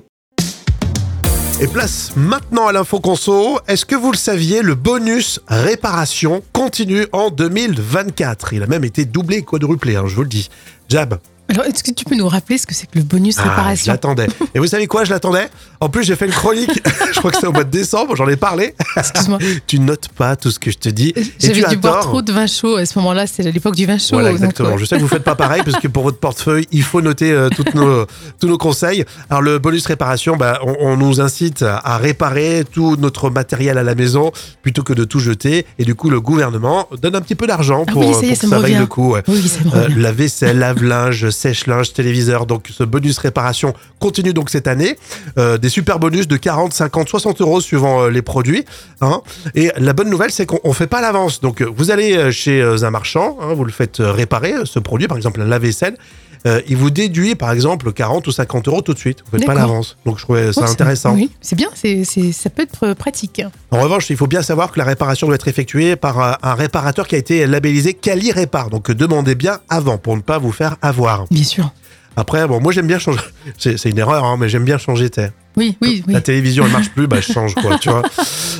Et 1.61 1.67
place 1.67 2.11
maintenant 2.15 2.67
à 2.67 2.71
l'info 2.71 2.99
conso. 2.99 3.59
Est-ce 3.67 3.85
que 3.85 3.95
vous 3.95 4.11
le 4.11 4.17
saviez, 4.17 4.61
le 4.61 4.75
bonus 4.75 5.39
réparation 5.47 6.43
continue 6.51 7.05
en 7.11 7.29
2024 7.29 8.53
Il 8.53 8.63
a 8.63 8.67
même 8.67 8.83
été 8.83 9.05
doublé, 9.05 9.43
quadruplé, 9.43 9.95
hein, 9.95 10.03
je 10.07 10.15
vous 10.15 10.23
le 10.23 10.29
dis. 10.29 10.49
Jab. 10.89 11.19
Alors, 11.53 11.65
est-ce 11.65 11.83
que 11.83 11.91
tu 11.91 12.03
peux 12.05 12.15
nous 12.15 12.27
rappeler 12.27 12.57
ce 12.57 12.65
que 12.67 12.73
c'est 12.73 12.87
que 12.87 12.97
le 12.97 13.03
bonus 13.03 13.35
Ah, 13.37 13.43
je 13.45 13.49
réparation 13.49 13.91
l'attendais. 13.91 14.27
Et 14.55 14.59
vous 14.59 14.67
savez 14.67 14.87
quoi, 14.87 15.03
je 15.03 15.11
l'attendais? 15.11 15.47
En 15.79 15.89
plus, 15.89 16.03
j'ai 16.03 16.15
fait 16.15 16.25
une 16.25 16.31
chronique, 16.31 16.81
je 17.13 17.19
crois 17.19 17.31
que 17.31 17.37
c'est 17.39 17.47
au 17.47 17.51
mois 17.51 17.63
de 17.63 17.69
décembre, 17.69 18.15
j'en 18.15 18.27
ai 18.27 18.35
parlé. 18.37 18.73
Excuse-moi. 18.97 19.37
tu 19.67 19.79
notes 19.79 20.07
pas 20.09 20.35
tout 20.35 20.49
ce 20.51 20.59
que 20.59 20.71
je 20.71 20.77
te 20.77 20.89
dis. 20.89 21.13
J'avais 21.39 21.63
dû 21.63 21.77
boire 21.77 21.99
trop 22.01 22.21
de 22.21 22.31
vin 22.31 22.47
chaud 22.47 22.75
à 22.77 22.85
ce 22.85 22.97
moment-là, 22.99 23.27
c'était 23.27 23.47
à 23.47 23.51
l'époque 23.51 23.75
du 23.75 23.85
vin 23.85 23.97
chaud. 23.97 24.13
Voilà, 24.15 24.29
donc, 24.29 24.37
exactement. 24.39 24.69
ouais. 24.69 24.77
Je 24.77 24.85
sais 24.85 24.95
que 24.97 25.01
vous 25.01 25.07
faites 25.07 25.23
pas 25.23 25.35
pareil 25.35 25.61
parce 25.65 25.79
que 25.79 25.87
pour 25.87 26.03
votre 26.03 26.17
portefeuille, 26.19 26.67
il 26.71 26.83
faut 26.83 27.01
noter 27.01 27.31
euh, 27.31 27.49
toutes 27.49 27.73
nos, 27.75 28.05
tous 28.39 28.47
nos 28.47 28.57
conseils. 28.57 29.03
Alors 29.29 29.41
le 29.41 29.59
bonus 29.59 29.85
réparation, 29.85 30.35
bah, 30.37 30.59
on, 30.65 30.75
on 30.79 30.97
nous 30.97 31.21
incite 31.21 31.63
à 31.63 31.97
réparer 31.97 32.63
tout 32.71 32.95
notre 32.97 33.29
matériel 33.29 33.77
à 33.77 33.83
la 33.83 33.95
maison 33.95 34.31
plutôt 34.61 34.83
que 34.83 34.93
de 34.93 35.03
tout 35.03 35.19
jeter. 35.19 35.65
Et 35.79 35.85
du 35.85 35.95
coup, 35.95 36.09
le 36.09 36.19
gouvernement 36.21 36.87
donne 37.01 37.15
un 37.15 37.21
petit 37.21 37.35
peu 37.35 37.47
d'argent 37.47 37.83
Ah 37.87 37.91
pour, 37.91 38.07
oui, 38.21 38.35
ça 38.35 38.47
pour 38.47 38.59
vaille 38.59 38.75
le 38.75 38.85
coup. 38.87 39.11
ouais. 39.13 39.21
Oui, 39.27 39.47
ça 39.47 39.59
Euh, 39.75 39.87
la 39.95 40.11
vaisselle, 40.11 40.59
lave-linge, 40.59 41.29
sèche-linge, 41.43 41.93
téléviseur. 41.93 42.45
Donc 42.45 42.67
ce 42.71 42.83
bonus 42.83 43.17
réparation 43.17 43.73
continue 43.99 44.33
donc 44.33 44.49
cette 44.49 44.67
année. 44.67 44.97
Euh, 45.37 45.57
des 45.57 45.69
super 45.69 45.99
bonus 45.99 46.27
de 46.27 46.37
40, 46.37 46.73
50, 46.73 47.09
60 47.09 47.41
euros 47.41 47.59
suivant 47.59 48.03
euh, 48.03 48.09
les 48.09 48.21
produits. 48.21 48.63
hein. 49.01 49.21
Et 49.55 49.71
la 49.77 49.93
bonne 49.93 50.09
nouvelle, 50.09 50.31
c'est 50.31 50.45
qu'on 50.45 50.59
on 50.63 50.73
fait 50.73 50.87
pas 50.87 51.01
l'avance. 51.01 51.41
Donc 51.41 51.61
euh, 51.61 51.69
vous 51.75 51.91
allez 51.91 52.31
chez 52.31 52.61
un 52.61 52.91
marchand, 52.91 53.37
hein, 53.41 53.53
vous 53.53 53.65
le 53.65 53.71
faites 53.71 53.97
réparer, 53.99 54.53
ce 54.63 54.79
produit, 54.79 55.07
par 55.07 55.17
exemple 55.17 55.41
un 55.41 55.45
lave-vaisselle. 55.45 55.97
Euh, 56.45 56.61
il 56.67 56.77
vous 56.77 56.89
déduit 56.89 57.35
par 57.35 57.51
exemple 57.51 57.93
40 57.93 58.27
ou 58.27 58.31
50 58.31 58.67
euros 58.67 58.81
tout 58.81 58.93
de 58.93 58.99
suite. 58.99 59.23
Vous 59.25 59.37
faites 59.37 59.45
pas 59.45 59.53
l'avance. 59.53 59.97
Donc 60.05 60.17
je 60.17 60.23
trouvais 60.23 60.51
ça 60.53 60.61
Oh, 60.65 60.69
intéressant. 60.71 61.13
Oui, 61.13 61.31
c'est 61.41 61.55
bien, 61.55 61.69
c'est, 61.73 62.03
ça 62.03 62.49
peut 62.49 62.63
être 62.63 62.93
pratique. 62.93 63.41
En 63.71 63.79
revanche, 63.79 64.09
il 64.09 64.17
faut 64.17 64.27
bien 64.27 64.41
savoir 64.41 64.71
que 64.71 64.79
la 64.79 64.85
réparation 64.85 65.27
doit 65.27 65.35
être 65.35 65.47
effectuée 65.47 65.95
par 65.95 66.19
un, 66.19 66.37
un 66.41 66.53
réparateur 66.55 67.07
qui 67.07 67.15
a 67.15 67.17
été 67.17 67.45
labellisé 67.47 67.93
Cali 67.93 68.31
Répar. 68.31 68.69
Donc 68.69 68.89
euh, 68.89 68.95
demandez 68.95 69.35
bien 69.35 69.59
avant 69.69 69.97
pour 69.97 70.15
ne 70.15 70.21
pas 70.21 70.37
vous 70.37 70.51
faire 70.51 70.77
avoir. 70.81 71.25
Bien 71.31 71.43
sûr. 71.43 71.71
Après, 72.15 72.47
bon, 72.47 72.59
moi 72.61 72.71
j'aime 72.71 72.87
bien 72.87 72.99
changer. 72.99 73.19
C'est 73.57 73.77
c'est 73.77 73.89
une 73.89 73.97
erreur, 73.97 74.23
hein, 74.23 74.37
mais 74.39 74.49
j'aime 74.49 74.65
bien 74.65 74.77
changer. 74.77 75.09
Oui, 75.55 75.77
oui, 75.81 76.03
oui. 76.07 76.13
La 76.13 76.21
télévision, 76.21 76.65
elle 76.65 76.71
marche 76.71 76.89
plus, 76.89 77.07
bah 77.07 77.21
je 77.21 77.31
change 77.31 77.55
quoi, 77.55 77.77
tu 77.77 77.89
vois. 77.89 78.03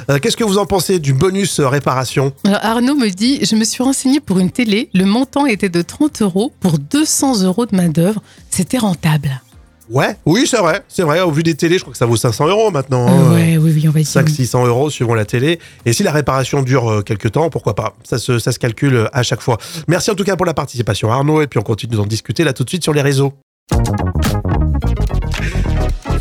Euh, 0.09 0.19
Qu'est-ce 0.19 0.35
que 0.35 0.43
vous 0.43 0.57
en 0.57 0.65
pensez 0.65 0.99
du 0.99 1.13
bonus 1.13 1.59
euh, 1.61 1.67
réparation? 1.69 2.33
Alors 2.43 2.59
Arnaud 2.61 2.95
me 2.95 3.07
dit, 3.09 3.39
je 3.45 3.55
me 3.55 3.63
suis 3.63 3.81
renseigné 3.83 4.19
pour 4.19 4.37
une 4.39 4.51
télé, 4.51 4.89
le 4.93 5.05
montant 5.05 5.45
était 5.45 5.69
de 5.69 5.81
30 5.81 6.23
euros 6.23 6.51
pour 6.59 6.77
200 6.77 7.43
euros 7.43 7.65
de 7.65 7.73
main 7.73 7.87
d'œuvre, 7.87 8.21
c'était 8.49 8.79
rentable. 8.79 9.41
Ouais, 9.89 10.17
oui, 10.25 10.45
c'est 10.49 10.57
vrai, 10.57 10.83
c'est 10.87 11.03
vrai. 11.03 11.21
Au 11.21 11.31
vu 11.31 11.43
des 11.43 11.55
télés, 11.55 11.75
je 11.77 11.81
crois 11.81 11.91
que 11.91 11.97
ça 11.97 12.05
vaut 12.05 12.15
500 12.15 12.47
euros 12.47 12.71
maintenant. 12.71 13.05
Euh, 13.07 13.35
ouais, 13.35 13.57
oui, 13.57 13.71
oui, 13.75 13.87
on 13.87 13.91
va 13.91 13.99
dire. 14.01 14.09
500-600 14.09 14.65
euros 14.67 14.89
suivant 14.89 15.13
la 15.13 15.25
télé. 15.25 15.59
Et 15.85 15.93
si 15.93 16.03
la 16.03 16.11
réparation 16.11 16.63
dure 16.63 16.89
euh, 16.89 17.01
quelques 17.01 17.31
temps, 17.31 17.49
pourquoi 17.49 17.75
pas? 17.75 17.95
Ça 18.03 18.17
se, 18.17 18.39
ça 18.39 18.51
se 18.51 18.59
calcule 18.59 19.07
à 19.13 19.23
chaque 19.23 19.41
fois. 19.41 19.57
Merci 19.87 20.09
en 20.11 20.15
tout 20.15 20.23
cas 20.23 20.35
pour 20.35 20.45
la 20.45 20.53
participation 20.53 21.11
Arnaud. 21.11 21.41
Et 21.41 21.47
puis 21.47 21.59
on 21.59 21.63
continue 21.63 21.95
d'en 21.95 22.05
discuter 22.05 22.43
là 22.43 22.53
tout 22.53 22.63
de 22.63 22.69
suite 22.69 22.83
sur 22.83 22.93
les 22.93 23.01
réseaux. 23.01 23.33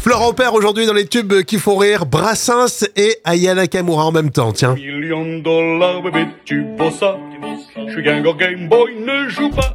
Florent 0.03 0.33
Père 0.35 0.53
aujourd'hui 0.55 0.85
dans 0.85 0.95
les 0.95 1.07
tubes 1.07 1.43
qui 1.45 1.61
font 1.61 1.77
rire, 1.77 2.07
Brassens 2.07 2.85
et 2.97 3.19
Ayana 3.25 3.69
Kamura 3.69 4.07
en 4.07 4.11
même 4.11 4.31
temps, 4.31 4.51
tiens. 4.51 4.75
Je 7.93 7.99
suis 7.99 8.05
Game 8.05 8.69
Boy, 8.69 8.95
ne 9.05 9.29
joue 9.29 9.51
pas. 9.51 9.71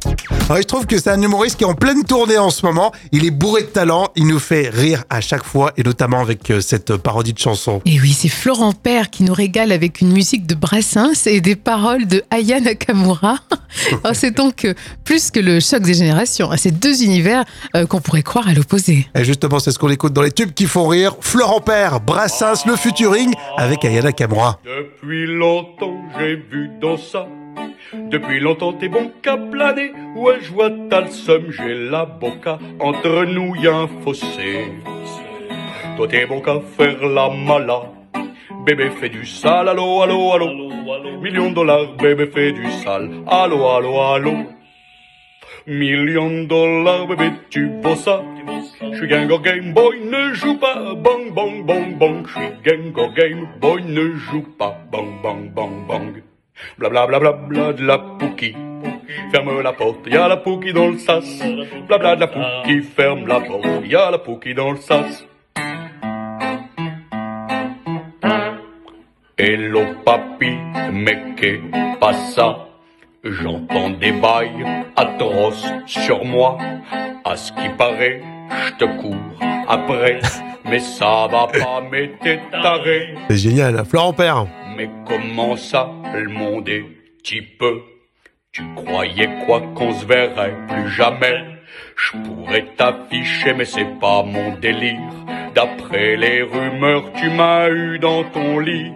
Ouais, 0.50 0.62
je 0.62 0.66
trouve 0.66 0.86
que 0.86 0.98
c'est 0.98 1.10
un 1.10 1.22
humoriste 1.22 1.56
qui 1.56 1.62
est 1.62 1.68
en 1.68 1.74
pleine 1.74 2.02
tournée 2.02 2.36
en 2.36 2.50
ce 2.50 2.66
moment. 2.66 2.90
Il 3.12 3.24
est 3.24 3.30
bourré 3.30 3.62
de 3.62 3.68
talent, 3.68 4.08
il 4.16 4.26
nous 4.26 4.40
fait 4.40 4.70
rire 4.70 5.04
à 5.08 5.20
chaque 5.20 5.44
fois 5.44 5.72
et 5.76 5.84
notamment 5.84 6.20
avec 6.20 6.50
euh, 6.50 6.60
cette 6.60 6.96
parodie 6.96 7.32
de 7.32 7.38
chanson. 7.38 7.80
Et 7.84 8.00
oui, 8.00 8.12
c'est 8.12 8.28
Florent 8.28 8.72
Père 8.72 9.10
qui 9.10 9.22
nous 9.22 9.32
régale 9.32 9.70
avec 9.70 10.00
une 10.00 10.10
musique 10.10 10.48
de 10.48 10.56
Brassens 10.56 11.26
et 11.26 11.40
des 11.40 11.54
paroles 11.54 12.08
de 12.08 12.24
Aya 12.30 12.58
Nakamura. 12.58 13.36
Alors, 14.02 14.02
c'est 14.14 14.32
donc 14.32 14.64
euh, 14.64 14.74
plus 15.04 15.30
que 15.30 15.38
le 15.38 15.60
choc 15.60 15.82
des 15.82 15.94
générations. 15.94 16.50
C'est 16.56 16.76
deux 16.76 17.04
univers 17.04 17.44
euh, 17.76 17.86
qu'on 17.86 18.00
pourrait 18.00 18.24
croire 18.24 18.48
à 18.48 18.52
l'opposé. 18.52 19.06
Et 19.14 19.22
justement, 19.22 19.60
c'est 19.60 19.70
ce 19.70 19.78
qu'on 19.78 19.90
écoute 19.90 20.12
dans 20.12 20.22
les 20.22 20.32
tubes 20.32 20.54
qui 20.54 20.66
font 20.66 20.88
rire. 20.88 21.14
Florent 21.20 21.60
Père, 21.60 22.00
Brassens, 22.00 22.66
le 22.66 22.74
futuring 22.74 23.32
avec 23.56 23.84
Ayana 23.84 24.10
Kamura. 24.10 24.58
Depuis 24.64 25.26
longtemps, 25.26 26.02
j'ai 26.18 26.34
vu 26.34 26.68
dans 26.80 26.96
ça. 26.96 27.28
Depuis 27.94 28.40
longtemps, 28.40 28.72
t'es 28.72 28.88
bon 28.88 29.10
qu'à 29.22 29.36
planer. 29.36 29.92
Ouais, 30.16 30.38
je 30.40 30.52
vois 30.52 30.70
t'as 30.90 31.02
le 31.02 31.08
seum, 31.08 31.50
j'ai 31.50 31.74
la 31.74 32.04
boca. 32.04 32.58
Entre 32.80 33.24
nous, 33.24 33.54
y 33.56 33.66
a 33.66 33.74
un 33.74 33.88
fossé. 34.02 34.72
Toi, 35.96 36.08
t'es 36.08 36.26
bon 36.26 36.40
qu'à 36.40 36.60
faire 36.60 37.06
la 37.06 37.28
mala. 37.30 37.82
Bébé 38.64 38.90
fait 38.90 39.08
du 39.08 39.24
sale, 39.24 39.68
allô, 39.68 40.02
allô, 40.02 40.32
allô. 40.32 41.20
Million 41.20 41.50
de 41.50 41.54
dollars, 41.54 41.94
bébé 41.96 42.26
fait 42.26 42.52
du 42.52 42.70
sale. 42.70 43.10
Allô, 43.26 43.66
allô, 43.68 44.00
allô. 44.00 44.32
Million 45.66 46.30
de 46.30 46.44
dollars, 46.46 47.06
bébé, 47.06 47.32
tu 47.50 47.70
vaux 47.82 47.94
ça. 47.94 48.22
Je 48.80 48.96
suis 48.96 49.08
Gangor 49.08 49.42
Game 49.42 49.72
Boy, 49.72 50.00
ne 50.00 50.32
joue 50.32 50.58
pas. 50.58 50.94
Bang, 50.94 51.32
bang, 51.34 51.64
bang, 51.64 51.98
bang. 51.98 52.26
Je 52.26 52.32
suis 52.38 52.50
Gangor 52.64 53.12
Game 53.14 53.46
Boy, 53.60 53.82
ne 53.84 54.16
joue 54.16 54.46
pas. 54.58 54.78
Bang, 54.90 55.20
bang, 55.22 55.50
bang, 55.54 55.86
bang. 55.86 56.22
Bla 56.78 56.88
bla 56.88 57.06
bla 57.06 57.18
bla 57.18 57.32
bla 57.32 57.72
de 57.72 57.84
la 57.84 57.98
pouki. 57.98 58.54
Ferme 59.32 59.62
la 59.62 59.72
porte, 59.72 60.06
y 60.06 60.16
a 60.16 60.28
la 60.28 60.36
pouki 60.36 60.72
dans 60.72 60.88
le 60.88 60.98
sas. 60.98 61.42
Bla 61.88 61.98
bla 61.98 62.14
de 62.14 62.20
la 62.20 62.26
pouki, 62.28 62.82
ferme 62.82 63.26
la 63.26 63.40
porte, 63.40 63.86
y 63.86 63.94
a 63.94 64.10
la 64.10 64.18
pouki 64.18 64.54
dans 64.54 64.70
le 64.70 64.76
sas. 64.78 65.26
Hello 69.36 69.82
papi, 70.04 70.56
mais 70.92 71.34
qu'est 71.36 71.60
pas 72.00 72.12
ça? 72.12 72.66
J'entends 73.24 73.90
des 73.90 74.12
bails 74.12 74.64
atroces 74.96 75.66
sur 75.86 76.24
moi. 76.24 76.58
À 77.24 77.36
ce 77.36 77.52
qui 77.52 77.68
paraît, 77.76 78.20
je 78.50 78.72
te 78.74 78.84
cours 79.00 79.16
après. 79.68 80.20
Mais 80.64 80.80
ça 80.80 81.26
va 81.30 81.46
pas, 81.46 81.82
mais 81.90 82.10
t'es 82.22 82.40
taré. 82.50 83.14
C'est 83.30 83.36
génial. 83.36 83.84
Florent 83.84 84.12
Père. 84.12 84.46
Mais 84.78 84.88
comment 85.04 85.56
ça, 85.56 85.90
le 86.14 86.28
monde 86.28 86.68
est 86.68 86.84
petit 87.18 87.42
peu? 87.42 87.80
Tu 88.52 88.62
croyais 88.76 89.28
quoi 89.44 89.60
qu'on 89.74 89.92
se 89.92 90.06
verrait 90.06 90.54
plus 90.68 90.88
jamais? 90.88 91.42
Je 91.96 92.16
pourrais 92.18 92.64
t'afficher, 92.76 93.54
mais 93.54 93.64
c'est 93.64 93.98
pas 93.98 94.22
mon 94.22 94.56
délire. 94.56 95.16
D'après 95.52 96.14
les 96.14 96.42
rumeurs, 96.42 97.12
tu 97.14 97.28
m'as 97.28 97.68
eu 97.70 97.98
dans 97.98 98.22
ton 98.22 98.60
lit. 98.60 98.92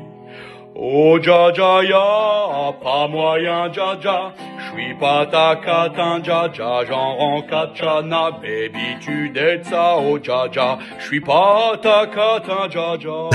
Oh 0.74 1.18
ja 1.18 1.52
ja 1.54 1.82
ya, 1.82 2.72
pas 2.82 3.06
moyen 3.06 3.70
ja 3.74 3.94
ja, 4.02 4.32
j'suis 4.58 4.94
pas 4.98 5.26
ta 5.26 5.56
catin 5.56 6.22
ja 6.24 6.48
ja, 6.58 6.84
j'en 6.88 7.14
rends 7.16 7.42
katchana, 7.42 8.30
baby 8.30 8.96
tu 9.00 9.28
dettes 9.28 9.66
ça, 9.66 9.96
oh 9.98 10.18
ja 10.18 10.46
ja, 10.54 10.78
j'suis 10.98 11.20
pas 11.20 11.72
ta 11.82 12.06
catin 12.06 12.68
ja 12.72 12.96
ja. 12.98 13.28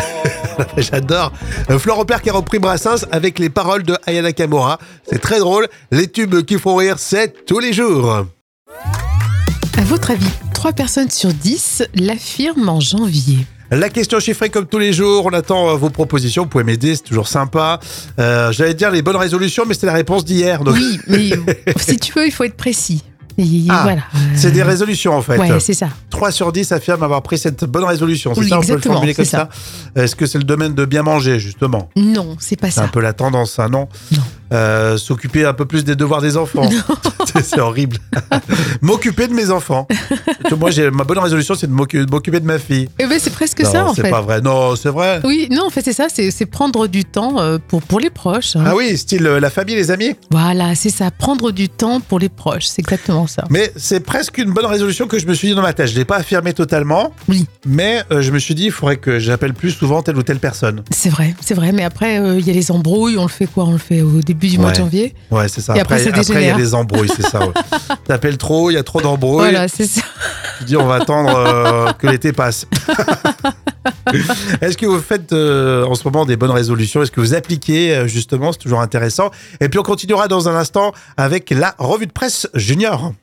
J'adore. 0.78 1.32
Euh, 1.70 1.78
Florent 1.78 2.06
Père 2.06 2.24
qui 2.24 2.32
a 2.32 2.34
repris 2.34 2.58
Brassens 2.58 3.06
avec 3.12 3.38
les 3.38 3.52
paroles 3.52 3.84
de 3.84 3.96
Ayana 4.08 4.34
Kamura. 4.34 4.80
C'est 5.04 5.22
très 5.22 5.38
drôle. 5.38 5.68
Les 5.92 6.08
tubes 6.08 6.42
qui 6.42 6.58
font 6.58 6.76
rire, 6.76 6.98
c'est 6.98 7.46
tous 7.46 7.60
les 7.60 7.74
jours. 7.74 8.26
À 9.78 9.82
votre 9.84 10.10
avis, 10.10 10.32
3 10.56 10.74
personnes 10.74 11.12
sur 11.12 11.32
10 11.32 11.84
l'affirment 11.94 12.70
en 12.70 12.80
janvier? 12.80 13.46
La 13.72 13.90
question 13.90 14.20
chiffrée 14.20 14.50
comme 14.50 14.66
tous 14.66 14.80
les 14.80 14.94
jours. 14.94 15.26
On 15.26 15.34
attend 15.34 15.70
euh, 15.70 15.74
vos 15.76 15.90
propositions. 15.90 16.44
Vous 16.44 16.50
pouvez 16.50 16.64
m'aider, 16.64 16.96
c'est 16.96 17.04
toujours 17.04 17.28
sympa. 17.28 17.80
Euh, 18.20 18.52
J'allais 18.52 18.74
dire 18.74 18.92
les 18.92 19.02
bonnes 19.02 19.16
résolutions, 19.18 19.64
mais 19.68 19.74
c'était 19.74 19.88
la 19.88 19.94
réponse 19.94 20.24
d'hier. 20.24 20.64
donc- 20.64 20.76
Oui, 20.76 21.00
mais 21.08 21.30
si 21.78 21.98
tu 21.98 22.14
veux, 22.14 22.26
il 22.28 22.32
faut 22.32 22.44
être 22.46 22.56
précis. 22.58 23.04
Ah, 23.70 23.82
voilà. 23.84 24.02
C'est 24.36 24.50
des 24.50 24.64
résolutions 24.64 25.14
en 25.16 25.22
fait. 25.22 25.38
Ouais, 25.38 25.60
c'est 25.60 25.76
ça. 25.76 25.90
3 26.10 26.32
sur 26.32 26.52
10 26.52 26.72
affirment 26.72 27.04
avoir 27.04 27.22
pris 27.22 27.38
cette 27.38 27.66
bonne 27.66 27.84
résolution. 27.84 28.34
C'est 28.34 28.40
Oui, 28.42 28.50
ça, 28.50 28.58
on 28.58 28.62
peut 28.64 28.74
le 28.74 28.82
formuler 28.82 29.14
comme 29.14 29.26
ça. 29.26 29.50
Est-ce 29.96 30.16
que 30.16 30.26
c'est 30.26 30.40
le 30.40 30.44
domaine 30.44 30.74
de 30.74 30.86
bien 30.86 31.04
manger, 31.04 31.38
justement? 31.38 31.88
Non, 31.96 32.36
c'est 32.40 32.60
pas 32.60 32.72
C'est 32.72 32.80
un 32.80 32.86
ça. 32.86 32.90
peu 32.92 33.00
la 33.00 33.14
tendance, 33.14 33.52
ça, 33.52 33.70
non? 33.70 33.90
Non. 34.12 34.22
Euh, 34.54 34.98
S'occuper 34.98 35.46
un 35.46 35.54
peu 35.54 35.66
plus 35.66 35.84
des 35.84 35.96
devoirs 35.96 36.22
des 36.22 36.38
enfants. 36.38 36.70
C'est- 37.34 37.44
c'est 37.44 37.60
horrible. 37.60 37.98
M'occuper 38.82 39.28
de 39.28 39.34
mes 39.34 39.52
enfants. 39.52 39.88
Moi, 40.58 40.72
j'ai 40.72 40.90
ma 40.90 41.04
bonne 41.04 41.20
résolution, 41.20 41.56
c'est 41.56 41.68
de 41.68 41.74
m'occu- 41.74 42.06
de 42.06 42.10
m'occuper 42.12 42.40
de 42.40 42.46
ma 42.46 42.58
fille. 42.60 42.90
Eh 43.00 43.06
ben, 43.06 43.20
c'est 43.22 43.32
presque 43.34 43.62
non, 43.64 43.72
ça 43.72 43.86
en 43.88 43.94
c'est 43.94 44.04
fait. 44.04 44.10
pas 44.10 44.22
vrai. 44.22 44.42
Non, 44.42 44.76
c'est 44.76 44.90
vrai. 44.90 45.20
Oui, 45.24 45.48
non, 45.52 45.66
en 45.66 45.70
fait, 45.70 45.82
c'est 45.82 45.94
ça, 45.94 46.08
c'est 46.14 46.32
c'est 46.32 46.46
prendre 46.46 46.88
du 46.88 47.04
temps 47.06 47.40
euh, 47.40 47.58
pour, 47.68 47.82
pour 47.82 48.00
les 48.00 48.10
proches. 48.10 48.56
hein. 48.56 48.64
Ah 48.66 48.76
oui, 48.76 48.98
style 48.98 49.26
euh, 49.28 49.40
la 49.40 49.50
famille, 49.50 49.76
les 49.76 49.92
amis. 49.92 50.16
Voilà, 50.32 50.76
c'est 50.76 50.90
ça, 50.90 51.12
prendre 51.12 51.52
du 51.52 51.70
temps 51.70 52.00
pour 52.00 52.20
les 52.20 52.30
proches, 52.30 52.66
c'est 52.68 52.80
exactement 52.82 53.28
ça. 53.28 53.44
Mais 53.50 53.72
c'est 53.76 54.00
presque 54.00 54.38
une 54.38 54.52
bonne 54.52 54.66
résolution 54.66 55.08
que 55.08 55.20
je 55.20 55.28
me 55.28 55.34
suis 55.34 55.50
dit 55.50 55.56
dans 55.56 55.62
ma 55.62 55.74
tête. 55.74 55.88
Je 55.88 55.96
l'ai 55.96 56.06
pas 56.06 56.18
affirmé 56.18 56.54
totalement, 56.54 57.14
Oui, 57.28 57.46
mais 57.66 58.04
euh, 58.12 58.22
je 58.22 58.32
me 58.32 58.40
suis 58.40 58.56
dit, 58.56 58.66
il 58.66 58.72
faudrait 58.72 58.98
que 58.98 59.20
j'appelle 59.20 59.54
plus 59.54 59.72
souvent 59.72 60.02
telle 60.02 60.18
ou 60.18 60.24
telle 60.24 60.40
personne. 60.40 60.84
c'est 60.92 61.10
vrai, 61.10 61.36
c'est 61.42 61.54
vrai, 61.56 61.72
mais 61.72 61.84
après, 61.84 62.20
euh, 62.20 62.40
il 62.40 62.48
y 62.48 62.50
a 62.50 62.54
les 62.54 62.72
embrouilles, 62.72 63.18
on 63.18 63.24
le 63.24 63.28
fait 63.30 63.48
quoi? 63.48 63.66
On 63.66 63.72
le 63.74 63.78
fait 63.78 64.02
au 64.02 64.22
début 64.22 64.37
du 64.38 64.58
mois 64.58 64.72
de 64.72 64.78
janvier 64.78 65.16
Ouais, 65.32 65.48
c'est 65.48 65.62
ça. 65.62 65.76
Et 65.76 65.80
après, 65.80 66.04
il 66.04 66.42
y 66.42 66.50
a 66.50 66.56
des 66.56 66.74
embrouilles, 66.74 67.10
c'est 67.16 67.28
ça. 67.28 67.40
ouais. 67.40 67.54
T'appelles 68.06 68.38
trop, 68.38 68.70
il 68.70 68.76
y 68.76 68.78
a 68.78 68.84
trop 68.84 69.02
d'embrouilles. 69.02 69.50
Voilà, 69.50 69.68
c'est 69.68 69.88
ça. 69.88 70.02
Tu 70.60 70.66
dis, 70.66 70.78
on 70.78 70.86
va 70.86 70.96
attendre 70.96 71.36
euh, 71.36 71.92
que 71.94 72.08
l'été 72.08 72.32
passe. 72.32 72.68
Est-ce 74.62 74.78
que 74.78 74.86
vous 74.86 75.00
faites 75.00 75.34
euh, 75.34 75.86
en 75.86 75.96
ce 75.96 76.04
moment 76.06 76.26
des 76.26 76.36
bonnes 76.38 76.52
résolutions? 76.52 77.02
Est-ce 77.02 77.12
que 77.12 77.22
vous 77.22 77.34
appliquez 77.34 77.96
euh, 77.96 78.08
justement? 78.08 78.52
C'est 78.52 78.60
toujours 78.60 78.82
intéressant. 78.82 79.32
Et 79.60 79.70
puis 79.70 79.80
on 79.80 79.84
continuera 79.84 80.28
dans 80.28 80.48
un 80.48 80.56
instant 80.56 80.94
avec 81.18 81.50
la 81.52 81.76
revue 81.78 82.08
de 82.08 82.12
presse 82.12 82.48
junior. 82.54 83.14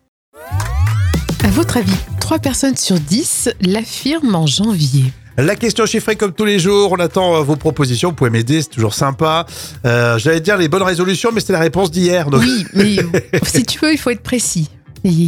À 1.42 1.48
votre 1.48 1.76
avis, 1.76 1.96
3 2.20 2.38
personnes 2.38 2.76
sur 2.76 2.98
10 2.98 3.50
l'affirment 3.62 4.34
en 4.34 4.46
janvier? 4.46 5.12
La 5.36 5.56
question 5.56 5.84
chiffrée 5.86 6.14
comme 6.16 6.32
tous 6.32 6.44
les 6.44 6.58
jours. 6.60 6.92
On 6.92 7.00
attend 7.00 7.34
euh, 7.36 7.40
vos 7.40 7.56
propositions. 7.56 8.10
Vous 8.10 8.14
pouvez 8.14 8.30
m'aider, 8.30 8.62
c'est 8.62 8.68
toujours 8.70 8.94
sympa. 8.94 9.46
Euh, 9.84 10.16
J'allais 10.18 10.40
dire 10.40 10.56
les 10.56 10.68
bonnes 10.68 10.82
résolutions, 10.82 11.30
mais 11.34 11.40
c'était 11.40 11.54
la 11.54 11.58
réponse 11.58 11.90
d'hier. 11.90 12.30
donc- 12.30 12.42
Oui, 12.42 12.64
mais 12.74 12.96
si 13.44 13.64
tu 13.64 13.78
veux, 13.80 13.92
il 13.92 13.98
faut 13.98 14.10
être 14.10 14.22
précis. 14.22 14.70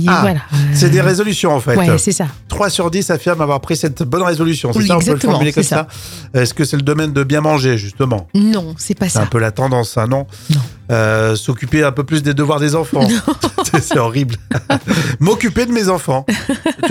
Ah, 0.07 0.21
voilà. 0.23 0.41
C'est 0.73 0.89
des 0.89 1.03
résolutions 1.03 1.53
en 1.55 1.61
fait. 1.61 1.77
Ouais, 1.77 1.99
c'est 1.99 2.13
ça. 2.13 2.29
3 2.49 2.71
sur 2.71 2.91
10 2.91 3.11
affirment 3.11 3.43
avoir 3.43 3.61
pris 3.61 3.77
cette 3.77 4.03
bonne 4.05 4.23
résolution. 4.23 4.73
C'est 4.73 4.79
Oui, 4.79 4.87
ça, 4.87 4.97
on 4.97 5.01
peut 5.01 5.13
le 5.13 5.19
formuler 5.19 5.53
comme 5.53 5.63
ça. 5.65 5.87
Est-ce 6.33 6.55
que 6.55 6.65
c'est 6.65 6.77
le 6.79 6.83
domaine 6.83 7.13
de 7.13 7.23
bien 7.25 7.43
manger 7.43 7.77
justement? 7.77 8.27
Non, 8.35 8.75
c'est 8.79 8.99
pas 8.99 9.11
C'est 9.11 9.19
un 9.19 9.25
ça. 9.25 9.27
peu 9.27 9.39
la 9.39 9.51
tendance, 9.51 9.91
ça, 9.91 10.07
non? 10.07 10.27
Non. 10.49 10.61
Euh, 10.91 11.35
S'occuper 11.37 11.83
un 11.85 11.93
peu 11.93 12.05
plus 12.05 12.23
des 12.23 12.35
devoirs 12.35 12.61
des 12.61 12.75
enfants. 12.75 13.07
C'est- 13.71 13.81
c'est 13.83 13.99
horrible. 13.99 14.37
M'occuper 15.21 15.67
de 15.67 15.73
mes 15.73 15.89
enfants. 15.89 16.25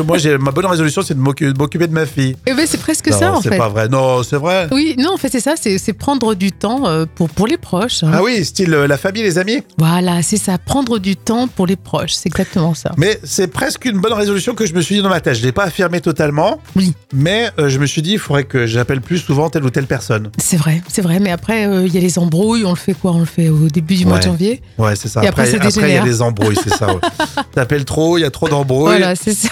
Moi, 0.05 0.17
j'ai 0.17 0.37
ma 0.37 0.51
bonne 0.51 0.65
résolution, 0.65 1.01
c'est 1.01 1.13
de 1.13 1.19
m'occu- 1.19 1.51
de 1.53 1.57
m'occuper 1.57 1.87
de 1.87 1.93
ma 1.93 2.05
fille. 2.05 2.35
Eh 2.45 2.53
ben, 2.53 2.65
c'est 2.67 2.79
presque 2.79 3.09
non, 3.09 3.17
ça 3.19 3.33
en 3.33 3.41
c'est 3.41 3.49
fait. 3.49 3.57
pas 3.57 3.69
vrai. 3.69 3.87
Non, 3.87 4.23
c'est 4.23 4.35
vrai. 4.37 4.67
Oui, 4.71 4.95
non, 4.97 5.13
en 5.13 5.17
fait, 5.17 5.29
c'est 5.29 5.39
ça, 5.39 5.53
c'est 5.59 5.77
c'est 5.77 5.93
prendre 5.93 6.35
du 6.35 6.51
temps 6.51 6.85
euh, 6.87 7.05
pour, 7.15 7.29
pour 7.29 7.47
les 7.47 7.57
proches. 7.57 8.03
hein. 8.03 8.11
Ah 8.13 8.21
oui, 8.23 8.43
style 8.43 8.73
euh, 8.73 8.87
la 8.87 8.97
famille, 8.97 9.23
les 9.23 9.37
amis. 9.37 9.63
Voilà, 9.77 10.21
c'est 10.21 10.37
ça, 10.37 10.57
prendre 10.57 10.99
du 10.99 11.15
temps 11.15 11.47
pour 11.47 11.65
les 11.67 11.75
proches, 11.75 12.13
c'est 12.13 12.27
exactement 12.27 12.73
ça. 12.73 12.91
Mais 12.97 13.19
c'est 13.23 13.47
presque 13.47 13.85
une 13.85 13.99
bonne 13.99 14.13
résolution 14.13 14.53
que 14.55 14.65
je 14.65 14.73
me 14.73 14.81
suis 14.81 14.95
dit 14.95 15.01
dans 15.01 15.09
ma 15.09 15.21
tête. 15.21 15.35
Je 15.35 15.43
l'ai 15.43 15.51
pas 15.51 15.63
affirmé 15.63 16.01
totalement, 16.01 16.59
Oui, 16.75 16.93
mais 17.13 17.49
euh, 17.59 17.69
je 17.69 17.79
me 17.79 17.85
suis 17.85 18.01
dit, 18.01 18.13
il 18.13 18.19
faudrait 18.19 18.43
que 18.45 18.65
j'appelle 18.65 19.01
plus 19.01 19.19
souvent 19.19 19.49
telle 19.49 19.63
ou 19.63 19.69
telle 19.69 19.87
personne. 19.87 20.29
c'est 20.37 20.57
vrai, 20.57 20.81
c'est 20.87 21.01
vrai, 21.01 21.19
mais 21.19 21.31
après, 21.31 21.67
euh, 21.67 21.85
il 21.85 21.93
y 21.93 21.97
a 21.97 22.01
les 22.01 22.19
embrouilles, 22.19 22.65
on 22.65 22.71
le 22.71 22.75
fait 22.75 22.93
quoi? 22.93 23.11
On 23.11 23.19
le 23.19 23.25
fait 23.25 23.49
au 23.49 23.67
début 23.67 23.84
du 23.85 24.05
mois 24.05 24.19
de 24.19 24.23
janvier 24.23 24.61
Ouais, 24.77 24.95
c'est 24.95 25.07
ça. 25.07 25.23
Et 25.23 25.27
après, 25.27 25.49
il 25.49 25.89
y 25.89 25.97
a 25.97 26.03
des 26.03 26.21
embrouilles, 26.21 26.57
c'est 26.61 26.73
ça. 26.73 26.87
ouais. 26.87 26.99
T'appelles 27.53 27.85
trop, 27.85 28.17
il 28.17 28.21
y 28.21 28.25
a 28.25 28.31
trop 28.31 28.49
d'embrouilles. 28.49 28.97
Voilà, 28.97 29.15
c'est 29.15 29.33
ça. 29.33 29.49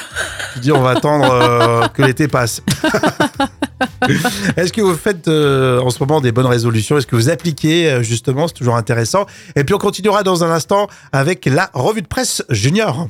Tu 0.53 0.59
dis, 0.59 0.71
on 0.71 0.81
va 0.81 0.91
attendre 0.91 1.31
euh, 1.31 1.87
que 1.87 2.01
l'été 2.01 2.27
passe. 2.27 2.61
Est-ce 4.57 4.73
que 4.73 4.81
vous 4.81 4.95
faites 4.95 5.27
euh, 5.27 5.79
en 5.79 5.89
ce 5.89 5.99
moment 5.99 6.21
des 6.21 6.31
bonnes 6.31 6.45
résolutions? 6.45 6.97
Est-ce 6.97 7.07
que 7.07 7.15
vous 7.15 7.29
appliquez 7.29 7.89
euh, 7.89 8.03
justement? 8.03 8.47
C'est 8.47 8.53
toujours 8.53 8.75
intéressant. 8.75 9.25
Et 9.55 9.63
puis 9.63 9.73
on 9.73 9.77
continuera 9.77 10.23
dans 10.23 10.43
un 10.43 10.51
instant 10.51 10.87
avec 11.11 11.45
la 11.45 11.69
revue 11.73 12.01
de 12.01 12.07
presse 12.07 12.43
junior. 12.49 13.07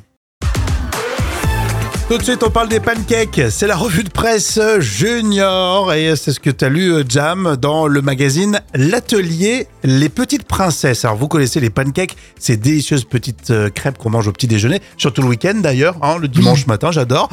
Tout 2.10 2.18
de 2.18 2.24
suite, 2.24 2.44
on 2.44 2.50
parle 2.50 2.68
des 2.68 2.82
pancakes. 2.82 3.42
C'est 3.50 3.66
la 3.66 3.78
revue 3.78 4.04
de 4.04 4.10
presse 4.10 4.60
junior. 4.80 5.94
Et 5.94 6.16
c'est 6.18 6.34
ce 6.34 6.40
que 6.40 6.50
tu 6.50 6.66
as 6.66 6.70
lu, 6.70 6.92
euh, 6.92 7.04
Jam, 7.08 7.56
dans 7.60 7.88
le 7.88 8.02
magazine 8.02 8.60
L'Atelier 8.74 9.68
Les 9.84 10.10
Petites 10.10 10.44
Princesses. 10.44 11.06
Alors, 11.06 11.18
vous 11.18 11.30
connaissez 11.30 11.62
les 11.62 11.70
pancakes, 11.70 12.18
ces 12.38 12.58
délicieuses 12.58 13.06
petites 13.06 13.52
euh, 13.52 13.70
crêpes 13.70 13.98
qu'on 13.98 14.10
mange 14.10 14.28
au 14.28 14.34
petit 14.34 14.48
déjeuner, 14.48 14.82
surtout 14.98 15.22
le 15.22 15.30
week-end 15.30 15.56
d'ailleurs, 15.56 15.96
hein, 16.02 16.18
le 16.20 16.28
dimanche 16.28 16.68
matin, 16.68 16.92
j'adore. 16.92 17.30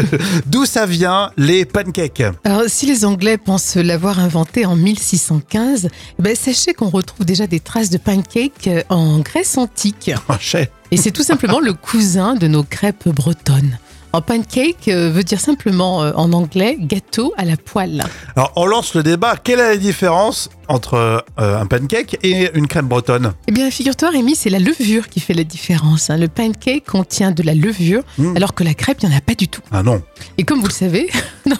D'où 0.46 0.64
ça 0.64 0.86
vient, 0.86 1.30
les 1.36 1.66
pancakes? 1.66 2.22
Alors, 2.44 2.62
si 2.66 2.86
les 2.86 3.04
Anglais 3.04 3.36
pensent 3.36 3.76
l'avoir 3.76 4.18
inventé 4.20 4.64
en 4.64 4.74
1615, 4.74 5.88
eh 6.18 6.22
ben, 6.22 6.34
sachez 6.34 6.72
qu'on 6.72 6.88
retrouve 6.88 7.26
déjà 7.26 7.46
des 7.46 7.60
traces 7.60 7.90
de 7.90 7.98
pancakes 7.98 8.68
euh, 8.68 8.82
en 8.88 9.18
Grèce 9.18 9.58
antique. 9.58 10.10
Et 10.90 10.96
c'est 10.96 11.10
tout 11.10 11.22
simplement 11.22 11.60
le 11.60 11.72
cousin 11.72 12.34
de 12.36 12.46
nos 12.46 12.62
crêpes 12.62 13.08
bretonnes. 13.08 13.78
En 14.14 14.22
pancake 14.22 14.86
euh, 14.86 15.10
veut 15.10 15.24
dire 15.24 15.40
simplement 15.40 16.04
euh, 16.04 16.12
en 16.14 16.32
anglais 16.32 16.76
gâteau 16.78 17.34
à 17.36 17.44
la 17.44 17.56
poêle. 17.56 18.04
Alors, 18.36 18.52
on 18.54 18.64
lance 18.64 18.94
le 18.94 19.02
débat. 19.02 19.34
Quelle 19.42 19.58
est 19.58 19.70
la 19.70 19.76
différence 19.76 20.50
entre 20.68 20.94
euh, 20.94 21.18
un 21.36 21.66
pancake 21.66 22.18
et 22.22 22.48
une 22.54 22.68
crème 22.68 22.86
bretonne? 22.86 23.32
Eh 23.48 23.52
bien, 23.52 23.68
figure-toi, 23.72 24.10
Rémi, 24.10 24.36
c'est 24.36 24.50
la 24.50 24.60
levure 24.60 25.08
qui 25.08 25.18
fait 25.18 25.34
la 25.34 25.42
différence. 25.42 26.10
hein. 26.10 26.16
Le 26.16 26.28
pancake 26.28 26.84
contient 26.86 27.32
de 27.32 27.42
la 27.42 27.54
levure, 27.54 28.02
Mm. 28.16 28.36
alors 28.36 28.54
que 28.54 28.62
la 28.62 28.74
crêpe, 28.74 28.98
il 29.02 29.08
n'y 29.08 29.14
en 29.16 29.18
a 29.18 29.20
pas 29.20 29.34
du 29.34 29.48
tout. 29.48 29.62
Ah 29.72 29.82
non. 29.82 30.00
Et 30.38 30.44
comme 30.44 30.60
vous 30.60 30.68
le 30.68 30.72
savez, 30.72 31.10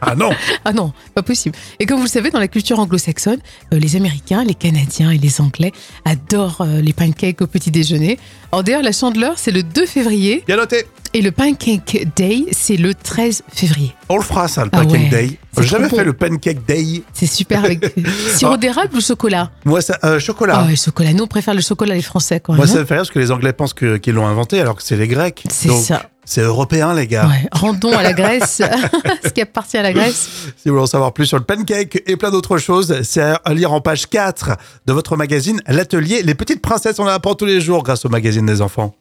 Ah 0.00 0.14
non. 0.14 0.30
ah 0.64 0.72
non, 0.72 0.92
pas 1.16 1.22
possible. 1.22 1.56
Et 1.80 1.86
comme 1.86 1.96
vous 1.96 2.04
le 2.04 2.08
savez, 2.08 2.30
dans 2.30 2.38
la 2.38 2.46
culture 2.46 2.78
anglo-saxonne, 2.78 3.40
euh, 3.74 3.78
les 3.80 3.96
Américains, 3.96 4.44
les 4.44 4.54
Canadiens 4.54 5.10
et 5.10 5.18
les 5.18 5.40
Anglais 5.40 5.72
adorent 6.04 6.60
euh, 6.60 6.80
les 6.80 6.92
pancakes 6.92 7.42
au 7.42 7.48
petit 7.48 7.72
déjeuner. 7.72 8.16
Alors 8.52 8.62
d'ailleurs, 8.62 8.82
la 8.84 8.92
chandeleur, 8.92 9.32
c'est 9.36 9.50
le 9.50 9.64
2 9.64 9.84
février 9.86 10.44
Bien 10.46 10.56
noté. 10.56 10.84
Et 11.14 11.22
le 11.22 11.32
Pancake 11.32 12.08
Day, 12.16 12.44
c'est 12.52 12.76
le 12.76 12.94
13 12.94 13.42
février. 13.48 13.94
On 14.08 14.16
le 14.16 14.22
fera, 14.22 14.48
ça, 14.48 14.64
le 14.64 14.70
Ah 14.72 14.78
pancake 14.78 15.00
ouais. 15.00 15.08
day. 15.08 15.38
J'ai 15.58 15.66
jamais 15.66 15.88
fait 15.88 16.04
le 16.04 16.12
pancake 16.12 16.64
day. 16.66 17.02
C'est 17.12 17.26
super 17.26 17.64
avec 17.64 17.84
sirop 18.34 18.56
d'érable 18.56 18.96
ou 18.96 19.00
chocolat? 19.00 19.50
Moi, 19.64 19.80
ça, 19.80 19.98
euh, 20.04 20.18
chocolat. 20.18 20.62
Ah 20.62 20.66
ouais, 20.66 20.76
chocolat. 20.76 21.12
Nous, 21.12 21.24
on 21.24 21.26
préfère 21.26 21.54
le 21.54 21.60
chocolat 21.60 21.94
les 21.94 22.02
Français 22.02 22.40
quand 22.40 22.52
même. 22.52 22.58
Moi, 22.58 22.66
ça 22.66 22.76
hein. 22.76 22.80
me 22.80 22.84
fait 22.84 22.94
rire 22.94 23.02
parce 23.02 23.10
que 23.10 23.18
les 23.18 23.30
Anglais 23.30 23.52
pensent 23.52 23.74
qu'ils 23.74 24.14
l'ont 24.14 24.26
inventé 24.26 24.60
alors 24.60 24.76
que 24.76 24.82
c'est 24.82 24.96
les 24.96 25.08
Grecs. 25.08 25.44
C'est 25.50 25.70
ça. 25.70 26.02
C'est 26.24 26.42
européen, 26.42 26.92
les 26.92 27.06
gars. 27.06 27.26
Ouais, 27.26 27.48
rendons 27.52 27.96
à 27.96 28.02
la 28.02 28.12
Grèce 28.12 28.60
ce 29.24 29.28
qui 29.30 29.40
appartient 29.40 29.78
à 29.78 29.82
la 29.82 29.94
Grèce. 29.94 30.28
Si 30.56 30.68
vous 30.68 30.74
voulez 30.74 30.82
en 30.82 30.86
savoir 30.86 31.14
plus 31.14 31.24
sur 31.24 31.38
le 31.38 31.44
pancake 31.44 32.02
et 32.06 32.16
plein 32.16 32.30
d'autres 32.30 32.58
choses, 32.58 33.02
c'est 33.02 33.22
à 33.22 33.54
lire 33.54 33.72
en 33.72 33.80
page 33.80 34.08
4 34.08 34.50
de 34.86 34.92
votre 34.92 35.16
magazine 35.16 35.62
L'Atelier. 35.66 36.22
Les 36.22 36.34
petites 36.34 36.60
princesses, 36.60 36.98
on 36.98 37.04
en 37.04 37.06
apprend 37.06 37.34
tous 37.34 37.46
les 37.46 37.62
jours 37.62 37.82
grâce 37.82 38.04
au 38.04 38.10
magazine 38.10 38.44
des 38.44 38.60
enfants. 38.60 38.94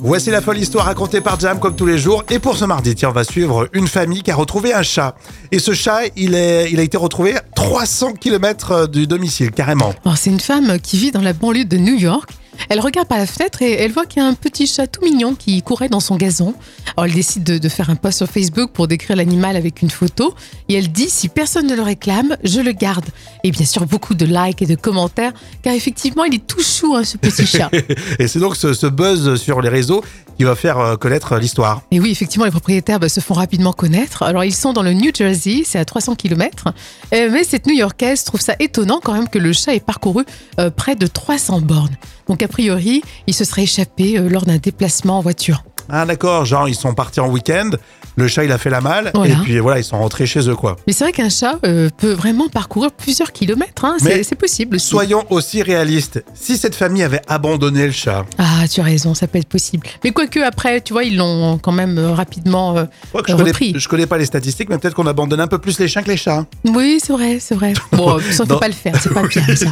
Voici 0.00 0.30
la 0.30 0.40
folle 0.40 0.58
histoire 0.58 0.86
racontée 0.86 1.20
par 1.20 1.40
Jam 1.40 1.58
comme 1.58 1.74
tous 1.74 1.86
les 1.86 1.98
jours. 1.98 2.22
Et 2.30 2.38
pour 2.38 2.56
ce 2.56 2.64
mardi, 2.64 2.94
tiens, 2.94 3.08
on 3.10 3.12
va 3.12 3.24
suivre 3.24 3.68
une 3.72 3.88
famille 3.88 4.22
qui 4.22 4.30
a 4.30 4.36
retrouvé 4.36 4.72
un 4.72 4.82
chat. 4.82 5.16
Et 5.50 5.58
ce 5.58 5.72
chat, 5.72 6.02
il, 6.16 6.34
est, 6.34 6.70
il 6.70 6.78
a 6.78 6.82
été 6.82 6.96
retrouvé 6.96 7.36
à 7.36 7.40
300 7.54 8.12
km 8.14 8.86
du 8.86 9.06
domicile, 9.06 9.50
carrément. 9.50 9.92
Alors, 10.04 10.16
c'est 10.16 10.30
une 10.30 10.40
femme 10.40 10.78
qui 10.80 10.98
vit 10.98 11.10
dans 11.10 11.20
la 11.20 11.32
banlieue 11.32 11.64
de 11.64 11.76
New 11.76 11.96
York. 11.96 12.30
Elle 12.68 12.80
regarde 12.80 13.08
par 13.08 13.18
la 13.18 13.26
fenêtre 13.26 13.62
et 13.62 13.72
elle 13.72 13.92
voit 13.92 14.06
qu'il 14.06 14.22
y 14.22 14.24
a 14.24 14.28
un 14.28 14.34
petit 14.34 14.66
chat 14.66 14.86
tout 14.86 15.02
mignon 15.02 15.34
qui 15.34 15.62
courait 15.62 15.88
dans 15.88 16.00
son 16.00 16.16
gazon. 16.16 16.54
Alors 16.96 17.06
elle 17.06 17.14
décide 17.14 17.44
de, 17.44 17.58
de 17.58 17.68
faire 17.68 17.90
un 17.90 17.96
post 17.96 18.18
sur 18.18 18.26
Facebook 18.26 18.70
pour 18.72 18.88
décrire 18.88 19.16
l'animal 19.16 19.56
avec 19.56 19.82
une 19.82 19.90
photo 19.90 20.34
et 20.68 20.74
elle 20.74 20.90
dit 20.90 21.08
si 21.08 21.28
personne 21.28 21.66
ne 21.66 21.74
le 21.74 21.82
réclame, 21.82 22.36
je 22.44 22.60
le 22.60 22.72
garde. 22.72 23.06
Et 23.44 23.50
bien 23.50 23.66
sûr 23.66 23.86
beaucoup 23.86 24.14
de 24.14 24.26
likes 24.26 24.62
et 24.62 24.66
de 24.66 24.74
commentaires 24.74 25.32
car 25.62 25.74
effectivement 25.74 26.24
il 26.24 26.34
est 26.34 26.46
tout 26.46 26.62
chou 26.62 26.94
hein, 26.94 27.04
ce 27.04 27.16
petit 27.16 27.46
chat. 27.46 27.70
Et 28.18 28.28
c'est 28.28 28.40
donc 28.40 28.56
ce, 28.56 28.72
ce 28.72 28.86
buzz 28.86 29.36
sur 29.36 29.60
les 29.60 29.68
réseaux 29.68 30.02
qui 30.38 30.44
va 30.44 30.54
faire 30.54 30.78
euh, 30.78 30.96
connaître 30.96 31.36
l'histoire. 31.36 31.82
Et 31.90 31.98
oui, 31.98 32.10
effectivement, 32.10 32.44
les 32.44 32.52
propriétaires 32.52 33.00
bah, 33.00 33.08
se 33.08 33.20
font 33.20 33.34
rapidement 33.34 33.72
connaître. 33.72 34.22
Alors, 34.22 34.44
ils 34.44 34.54
sont 34.54 34.72
dans 34.72 34.82
le 34.82 34.92
New 34.92 35.10
Jersey, 35.12 35.62
c'est 35.64 35.78
à 35.80 35.84
300 35.84 36.14
km. 36.14 36.68
Euh, 37.12 37.28
mais 37.32 37.42
cette 37.42 37.66
New-Yorkaise 37.66 38.22
trouve 38.22 38.40
ça 38.40 38.54
étonnant 38.60 39.00
quand 39.02 39.12
même 39.12 39.28
que 39.28 39.38
le 39.38 39.52
chat 39.52 39.74
ait 39.74 39.80
parcouru 39.80 40.24
euh, 40.60 40.70
près 40.70 40.94
de 40.94 41.06
300 41.08 41.60
bornes. 41.60 41.96
Donc, 42.28 42.42
a 42.42 42.48
priori, 42.48 43.02
il 43.26 43.34
se 43.34 43.44
serait 43.44 43.62
échappé 43.62 44.18
euh, 44.18 44.28
lors 44.28 44.44
d'un 44.44 44.58
déplacement 44.58 45.18
en 45.18 45.22
voiture. 45.22 45.64
Ah 45.90 46.04
d'accord, 46.04 46.44
genre 46.44 46.68
ils 46.68 46.74
sont 46.74 46.92
partis 46.92 47.20
en 47.20 47.30
week-end, 47.30 47.70
le 48.18 48.28
chat 48.28 48.44
il 48.44 48.52
a 48.52 48.58
fait 48.58 48.70
la 48.70 48.80
malle, 48.80 49.10
Voilà. 49.14 49.34
et 49.34 49.36
puis 49.38 49.58
voilà, 49.58 49.78
ils 49.78 49.84
sont 49.84 49.98
rentrés 49.98 50.26
chez 50.26 50.48
eux 50.48 50.54
quoi. 50.56 50.76
Mais 50.86 50.92
c'est 50.92 51.04
vrai 51.04 51.12
qu'un 51.12 51.28
chat 51.28 51.58
euh, 51.64 51.88
peut 51.96 52.12
vraiment 52.12 52.48
parcourir 52.48 52.90
plusieurs 52.92 53.32
kilomètres. 53.32 53.84
hein. 53.84 53.96
C'est 54.00 54.34
possible 54.34 54.76
aussi. 54.76 54.88
Soyons 54.88 55.24
aussi 55.30 55.62
réalistes. 55.62 56.22
Si 56.34 56.56
cette 56.56 56.74
famille 56.74 57.02
avait 57.02 57.22
abandonné 57.28 57.86
le 57.86 57.92
chat, 57.92 58.24
Ah, 58.38 58.66
tu 58.70 58.80
as 58.80 58.84
raison, 58.84 59.14
ça 59.14 59.26
peut 59.26 59.38
être 59.38 59.48
possible. 59.48 59.86
Mais 60.04 60.10
quoique, 60.12 60.40
après, 60.40 60.80
tu 60.80 60.92
vois, 60.92 61.04
ils 61.04 61.16
l'ont 61.16 61.58
quand 61.58 61.72
même 61.72 61.98
euh, 61.98 62.12
rapidement 62.12 62.76
euh, 62.76 62.84
je 63.14 63.18
je 63.18 63.22
connais, 63.36 63.42
repris. 63.44 63.72
je 63.76 63.88
connais 63.88 64.06
pas 64.06 64.18
les 64.18 64.24
statistiques, 64.26 64.68
mais 64.68 64.78
peut-être 64.78 64.94
qu'on 64.94 65.06
abandonne 65.06 65.40
un 65.40 65.46
peu 65.46 65.58
plus 65.58 65.78
les 65.78 65.88
chiens 65.88 66.02
que 66.02 66.08
les 66.10 66.16
chats. 66.16 66.38
hein. 66.38 66.46
Oui, 66.64 66.98
c'est 67.02 67.12
vrai, 67.12 67.38
c'est 67.40 67.54
vrai. 67.54 67.72
Bon, 67.92 68.18
ça, 68.30 68.44
Non. 68.44 68.54
faut 68.54 68.60
pas 68.60 68.68
le 68.68 68.74
faire, 68.74 68.94
c'est 69.00 69.12
pas 69.12 69.22
bien 69.26 69.42
ça. 69.56 69.66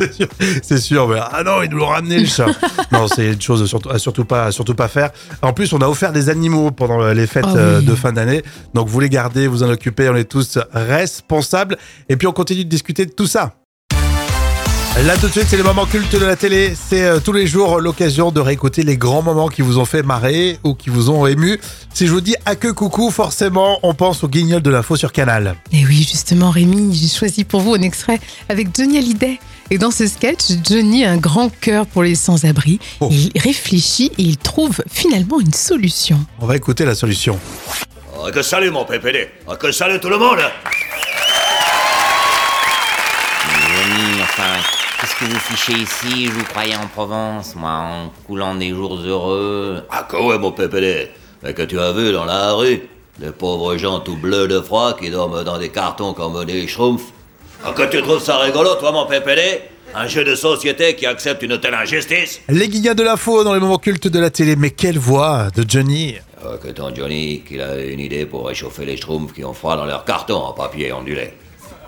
c'est 0.63 0.79
sûr, 0.79 1.09
mais 1.09 1.19
ah 1.21 1.43
non, 1.45 1.63
ils 1.63 1.71
nous 1.71 1.79
l'ont 1.79 1.87
ramené 1.89 2.19
le 2.21 2.27
chat. 2.27 2.47
non, 2.93 3.07
c'est 3.09 3.33
une 3.33 3.41
chose 3.41 3.67
surtout, 3.69 3.91
à 3.91 3.99
surtout 3.99 4.25
pas, 4.25 4.47
à 4.47 4.53
surtout 4.53 4.75
pas 4.75 4.89
faire. 4.89 5.11
En 5.43 5.53
plus, 5.53 5.73
on 5.73 5.79
a 5.79 5.89
offert 5.89 6.13
des 6.13 6.29
animaux 6.29 6.71
pendant 6.71 7.01
les 7.13 7.27
fêtes 7.27 7.45
Ah 7.47 7.79
oui. 7.79 7.85
de 7.85 7.95
fin 7.95 8.13
d'année, 8.13 8.36
donc 8.75 8.89
vous 8.89 9.01
les 9.01 9.09
gardez, 9.09 9.47
vous 9.47 9.63
en 9.63 9.71
occupez, 9.71 10.09
on 10.09 10.17
est 10.17 10.25
tous 10.25 10.59
responsables. 10.73 11.77
Et 12.09 12.17
puis 12.17 12.27
on 12.27 12.33
continue 12.33 12.65
de 12.65 12.71
discuter 12.71 13.07
de 13.07 13.13
tout 13.13 13.27
ça. 13.27 13.55
Là 15.05 15.15
tout 15.19 15.27
de 15.27 15.33
suite, 15.33 15.45
c'est 15.47 15.59
les 15.59 15.63
moments 15.63 15.85
cultes 15.85 16.17
de 16.17 16.25
la 16.25 16.37
télé. 16.37 16.75
C'est 16.75 17.05
euh, 17.05 17.21
tous 17.21 17.33
les 17.33 17.47
jours 17.47 17.81
l'occasion 17.81 18.33
de 18.33 18.41
réécouter 18.41 18.83
les 18.83 18.97
grands 18.97 19.21
moments 19.21 19.49
qui 19.49 19.61
vous 19.61 19.79
ont 19.79 19.85
fait 19.85 20.03
marrer 20.03 20.59
ou 20.65 20.75
qui 20.75 20.89
vous 20.89 21.11
ont 21.11 21.27
ému. 21.27 21.61
Si 21.93 22.07
je 22.07 22.13
vous 22.13 22.23
dis 22.23 22.35
à 22.47 22.57
que 22.57 22.69
coucou, 22.69 23.11
forcément, 23.11 23.79
on 23.83 23.93
pense 23.93 24.25
au 24.25 24.29
guignol 24.29 24.63
de 24.63 24.71
l'info 24.71 24.97
sur 24.97 25.13
Canal. 25.13 25.55
Et 25.71 25.85
oui, 25.85 25.99
justement, 25.99 26.51
Rémi, 26.51 26.95
j'ai 26.95 27.09
choisi 27.09 27.45
pour 27.45 27.61
vous 27.61 27.75
un 27.75 27.83
extrait 27.83 28.19
avec 28.49 28.75
Johnny 28.75 28.97
Hallyday. 28.97 29.39
Et 29.71 29.77
dans 29.79 29.91
ce 29.91 30.07
sketch, 30.07 30.45
Johnny 30.65 31.05
a 31.05 31.11
un 31.11 31.19
grand 31.19 31.51
cœur 31.51 31.87
pour 31.87 32.03
les 32.03 32.15
sans-abri. 32.15 32.81
Oh. 33.01 33.11
Il 33.13 33.31
réfléchit 33.39 34.11
et 34.17 34.23
il 34.23 34.39
trouve 34.39 34.83
finalement 34.91 35.39
une 35.41 35.53
solution. 35.53 36.19
On 36.41 36.47
va 36.47 36.57
écouter 36.57 36.87
la 36.87 36.95
solution. 36.95 37.39
Ah, 38.25 38.31
que 38.31 38.43
salut 38.43 38.71
mon 38.71 38.85
PPD 38.85 39.29
Ah, 39.49 39.57
que 39.57 39.71
salut 39.73 40.01
tout 40.01 40.09
le 40.09 40.19
monde. 40.19 40.39
Johnny, 43.49 44.23
enfin, 44.23 44.43
qu'est-ce 45.01 45.17
que 45.17 45.25
vous 45.33 45.39
fichez 45.41 45.73
ici 45.75 46.27
Je 46.27 46.33
vous 46.33 46.45
croyais 46.45 46.77
en 46.77 46.87
Provence, 46.89 47.55
moi, 47.55 47.71
en 47.71 48.09
coulant 48.27 48.55
des 48.55 48.71
jours 48.71 48.97
heureux? 48.99 49.83
Ah 49.91 50.07
que 50.09 50.17
ouais 50.17 50.39
mon 50.39 50.53
PPD 50.53 51.09
Mais 51.43 51.55
que 51.55 51.63
tu 51.63 51.79
as 51.79 51.93
vu 51.93 52.13
dans 52.13 52.25
la 52.25 52.53
rue 52.53 52.83
Des 53.19 53.31
pauvres 53.31 53.77
gens 53.77 54.01
tout 54.01 54.17
bleus 54.17 54.49
de 54.49 54.61
froid 54.61 54.97
qui 54.97 55.11
dorment 55.11 55.45
dans 55.45 55.59
des 55.59 55.69
cartons 55.69 56.13
comme 56.15 56.45
des 56.45 56.67
schtroumpfs. 56.67 57.13
Ah 57.65 57.73
que 57.73 57.83
tu 57.85 58.03
trouves 58.03 58.23
ça 58.23 58.39
rigolo 58.39 58.75
toi 58.77 58.93
mon 58.93 59.07
PPD 59.07 59.61
Un 59.95 60.07
jeu 60.09 60.25
de 60.25 60.35
société 60.35 60.95
qui 60.97 61.07
accepte 61.07 61.43
une 61.43 61.59
telle 61.61 61.75
injustice? 61.75 62.41
Les 62.49 62.69
guignols 62.69 62.95
de 62.97 63.03
l'info 63.05 63.45
dans 63.45 63.55
les 63.55 63.61
moments 63.61 63.79
cultes 63.79 64.09
de 64.09 64.19
la 64.19 64.31
télé. 64.31 64.57
Mais 64.57 64.71
quelle 64.71 64.99
voix 64.99 65.49
de 65.55 65.65
Johnny 65.69 66.17
Ah, 66.43 66.59
que 66.63 66.69
ton 66.69 66.95
Johnny 66.95 67.43
qu'il 67.43 67.61
a 67.63 67.83
une 67.83 68.01
idée 68.01 68.27
pour 68.27 68.47
réchauffer 68.47 68.85
les 68.85 68.97
schtroumpfs 68.97 69.33
qui 69.33 69.45
ont 69.45 69.55
froid 69.55 69.77
dans 69.77 69.87
leurs 69.87 70.05
cartons 70.05 70.37
en 70.37 70.53
papier 70.53 70.93
ondulé. 70.93 71.31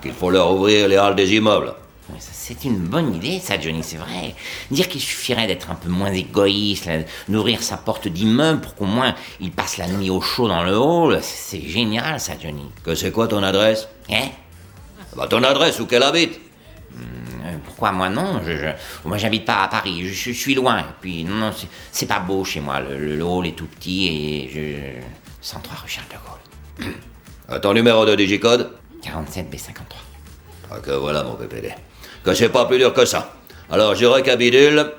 Qu'il 0.01 0.13
faut 0.13 0.31
leur 0.31 0.53
ouvrir 0.53 0.89
les 0.89 0.97
halles 0.97 1.17
des 1.17 1.35
immeubles. 1.35 1.75
C'est 2.19 2.65
une 2.65 2.79
bonne 2.79 3.15
idée, 3.15 3.39
ça, 3.39 3.61
Johnny, 3.61 3.83
c'est 3.83 3.99
vrai. 3.99 4.35
Dire 4.71 4.89
qu'il 4.89 5.03
suffirait 5.03 5.47
d'être 5.47 5.71
un 5.71 5.75
peu 5.75 5.91
moins 5.91 6.11
égoïste, 6.11 6.87
là, 6.87 7.01
d'ouvrir 7.29 7.63
sa 7.63 7.77
porte 7.77 8.09
d'immeuble 8.09 8.63
pour 8.63 8.75
qu'au 8.75 8.87
moins 8.87 9.15
il 9.41 9.53
passe 9.53 9.77
la 9.77 9.87
nuit 9.87 10.09
au 10.09 10.23
chaud 10.23 10.49
dans 10.49 10.65
le 10.65 10.75
hall, 10.75 11.19
c'est 11.21 11.61
génial, 11.61 12.19
ça, 12.19 12.33
Johnny. 12.43 12.65
Que 12.83 12.95
c'est 12.95 13.13
quoi 13.13 13.29
ton 13.29 13.43
adresse? 13.43 13.89
Hein? 14.11 14.29
Bah 15.15 15.27
ton 15.29 15.43
adresse 15.43 15.79
où 15.81 15.87
qu'elle 15.87 16.03
habite 16.03 16.41
Pourquoi 17.65 17.93
moi 17.93 18.09
non? 18.09 18.41
Je, 18.45 18.53
je- 18.57 19.09
Moi 19.09 19.17
j'habite 19.19 19.45
pas 19.45 19.63
à 19.63 19.69
Paris, 19.69 20.07
je, 20.07 20.13
je 20.13 20.33
suis 20.33 20.55
loin. 20.55 20.79
Et 20.81 20.85
puis 21.01 21.25
non, 21.25 21.35
non, 21.37 21.51
c'est- 21.93 22.07
pas 22.07 22.19
beau 22.21 22.45
chez 22.45 22.61
moi. 22.61 22.81
Le, 22.81 22.99
le- 22.99 23.17
le 23.17 23.25
hall 23.25 23.47
est 23.47 23.53
tout 23.53 23.67
petit 23.67 24.07
et 24.09 24.51
je. 24.53 25.07
103 25.41 25.77
rue 25.83 25.89
Charles 25.89 26.07
de 26.09 26.17
Gaulle. 26.87 27.61
Ton 27.63 27.73
numéro 27.73 28.05
de 28.05 28.15
digicode 28.17 28.73
47 29.03 29.47
B53. 29.53 29.71
Ah 30.71 30.79
que 30.81 30.91
voilà 30.91 31.23
mon 31.23 31.35
PPD. 31.35 31.73
Que 32.25 32.35
c'est 32.35 32.49
pas 32.51 32.67
plus 32.67 32.79
dur 32.79 32.93
que 32.93 33.05
ça. 33.05 33.33
Alors 33.71 33.95
je 33.95 34.05
récapitule. 34.07 34.93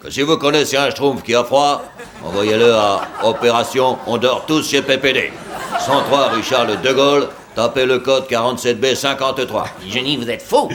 Que 0.00 0.10
si 0.10 0.22
vous 0.22 0.36
connaissez 0.36 0.76
un 0.76 0.90
schtroumpf 0.90 1.24
qui 1.24 1.34
a 1.34 1.42
froid, 1.42 1.82
envoyez-le 2.22 2.72
à 2.72 3.00
Opération 3.24 3.98
On 4.06 4.16
dort 4.16 4.46
tous 4.46 4.68
chez 4.70 4.80
PPD. 4.82 5.32
103 5.80 6.28
rue 6.28 6.42
Charles 6.44 6.80
de 6.80 6.92
Gaulle, 6.92 7.28
tapez 7.56 7.84
le 7.84 7.98
code 7.98 8.26
47B53. 8.30 9.64
Johnny, 9.90 10.16
vous 10.16 10.30
êtes 10.30 10.42
faux 10.42 10.68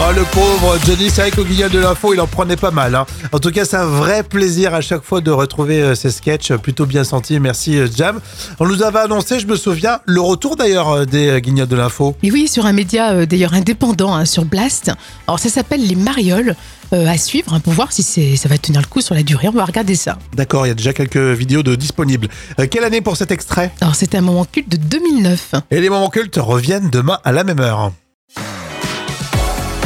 Oh 0.00 0.12
le 0.14 0.24
pauvre 0.24 0.76
Johnny, 0.84 1.08
c'est 1.08 1.22
vrai 1.22 1.30
qu'au 1.30 1.44
guignol 1.44 1.70
de 1.70 1.78
l'info, 1.78 2.12
il 2.12 2.20
en 2.20 2.26
prenait 2.26 2.56
pas 2.56 2.72
mal. 2.72 2.94
hein. 2.96 3.06
En 3.32 3.38
tout 3.38 3.50
cas, 3.52 3.64
c'est 3.64 3.76
un 3.76 3.86
vrai 3.86 4.22
plaisir 4.24 4.74
à 4.74 4.80
chaque 4.80 5.02
fois 5.02 5.20
de 5.20 5.30
retrouver 5.30 5.80
euh, 5.80 5.94
ces 5.94 6.10
sketchs 6.10 6.50
euh, 6.50 6.58
plutôt 6.58 6.84
bien 6.84 7.04
sentis. 7.04 7.38
Merci 7.38 7.78
euh, 7.78 7.86
Jam. 7.96 8.20
On 8.58 8.66
nous 8.66 8.82
avait 8.82 8.98
annoncé, 8.98 9.38
je 9.38 9.46
me 9.46 9.54
souviens, 9.56 10.00
le 10.04 10.20
retour 10.20 10.56
d'ailleurs 10.56 11.06
des 11.06 11.40
guignols 11.40 11.68
de 11.68 11.76
l'info. 11.76 12.16
Et 12.24 12.32
oui, 12.32 12.48
sur 12.48 12.66
un 12.66 12.72
média 12.72 13.12
euh, 13.12 13.24
d'ailleurs 13.24 13.54
indépendant, 13.54 14.14
hein, 14.14 14.24
sur 14.24 14.44
Blast. 14.44 14.90
Alors 15.28 15.38
ça 15.38 15.48
s'appelle 15.48 15.86
Les 15.86 15.94
Marioles. 15.96 16.56
euh, 16.92 17.06
à 17.06 17.16
suivre 17.16 17.54
hein, 17.54 17.60
pour 17.60 17.72
voir 17.72 17.92
si 17.92 18.02
ça 18.36 18.48
va 18.48 18.58
tenir 18.58 18.80
le 18.80 18.86
coup 18.86 19.00
sur 19.00 19.14
la 19.14 19.22
durée. 19.22 19.48
On 19.48 19.52
va 19.52 19.64
regarder 19.64 19.94
ça. 19.94 20.18
D'accord, 20.34 20.66
il 20.66 20.70
y 20.70 20.72
a 20.72 20.74
déjà 20.74 20.92
quelques 20.92 21.16
vidéos 21.16 21.62
de 21.62 21.76
disponibles. 21.76 22.28
Euh, 22.58 22.66
quelle 22.70 22.84
année 22.84 23.00
pour 23.00 23.16
cet 23.16 23.30
extrait? 23.30 23.72
Alors 23.80 23.94
c'est 23.94 24.14
un 24.16 24.20
moment 24.22 24.44
culte 24.44 24.68
de 24.68 24.76
2009. 24.76 25.54
Et 25.70 25.80
les 25.80 25.88
moments 25.88 26.10
cultes 26.10 26.36
reviennent 26.42 26.90
demain 26.90 27.18
à 27.24 27.30
la 27.32 27.44
même 27.44 27.60
heure. 27.60 27.92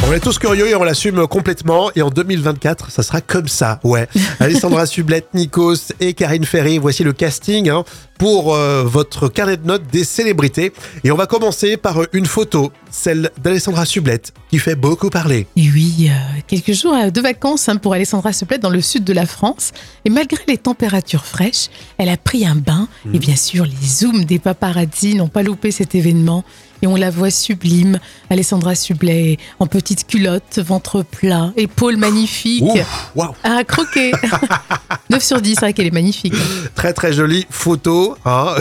On 0.09 0.11
est 0.11 0.19
tous 0.19 0.39
curieux 0.39 0.67
et 0.67 0.73
on 0.73 0.83
l'assume 0.83 1.27
complètement. 1.27 1.91
Et 1.95 2.01
en 2.01 2.09
2024, 2.09 2.89
ça 2.89 3.03
sera 3.03 3.21
comme 3.21 3.47
ça, 3.47 3.79
ouais. 3.83 4.07
Alessandra 4.39 4.87
Sublet, 4.87 5.23
Nikos 5.35 5.93
et 5.99 6.15
Karine 6.15 6.45
Ferry, 6.45 6.79
voici 6.79 7.03
le 7.03 7.13
casting 7.13 7.69
hein, 7.69 7.83
pour 8.19 8.53
euh, 8.53 8.83
votre 8.83 9.29
carnet 9.29 9.57
de 9.57 9.65
notes 9.65 9.87
des 9.91 10.03
célébrités. 10.03 10.73
Et 11.03 11.09
on 11.09 11.15
va 11.15 11.25
commencer 11.25 11.77
par 11.77 12.01
euh, 12.01 12.05
une 12.11 12.25
photo, 12.25 12.71
celle 12.91 13.31
d'Alessandra 13.41 13.85
Sublet, 13.85 14.21
qui 14.49 14.59
fait 14.59 14.75
beaucoup 14.75 15.09
parler. 15.09 15.47
Et 15.55 15.69
oui, 15.69 16.09
euh, 16.11 16.41
quelques 16.45 16.73
jours 16.73 16.93
de 17.11 17.21
vacances 17.21 17.69
hein, 17.69 17.77
pour 17.77 17.93
Alessandra 17.93 18.33
Seplet 18.33 18.57
dans 18.59 18.69
le 18.69 18.81
sud 18.81 19.05
de 19.05 19.13
la 19.13 19.25
France. 19.25 19.71
Et 20.03 20.09
malgré 20.09 20.43
les 20.49 20.57
températures 20.57 21.25
fraîches, 21.25 21.69
elle 21.97 22.09
a 22.09 22.17
pris 22.17 22.45
un 22.45 22.55
bain. 22.55 22.89
Et 23.13 23.19
bien 23.19 23.37
sûr, 23.37 23.65
les 23.65 23.87
zooms 23.87 24.25
des 24.25 24.37
paparazzi 24.37 25.15
n'ont 25.15 25.29
pas 25.29 25.41
loupé 25.41 25.71
cet 25.71 25.95
événement. 25.95 26.43
Et 26.81 26.87
on 26.87 26.95
la 26.95 27.09
voit 27.09 27.29
sublime, 27.29 27.99
Alessandra 28.29 28.73
Sublet, 28.73 29.37
en 29.59 29.67
petite 29.67 30.07
culotte, 30.07 30.59
ventre 30.59 31.03
plat, 31.03 31.51
épaules 31.57 31.97
magnifiques. 31.97 32.63
Ouh, 32.63 32.79
Waouh 33.15 33.33
À 33.43 33.63
croquer 33.65 34.11
9 35.09 35.23
sur 35.23 35.41
10, 35.41 35.55
c'est 35.55 35.59
vrai 35.59 35.73
qu'elle 35.73 35.87
est 35.87 35.91
magnifique. 35.91 36.33
Très 36.75 36.93
très 36.93 37.11
jolie 37.11 37.45
photo, 37.49 38.08
hein. 38.25 38.55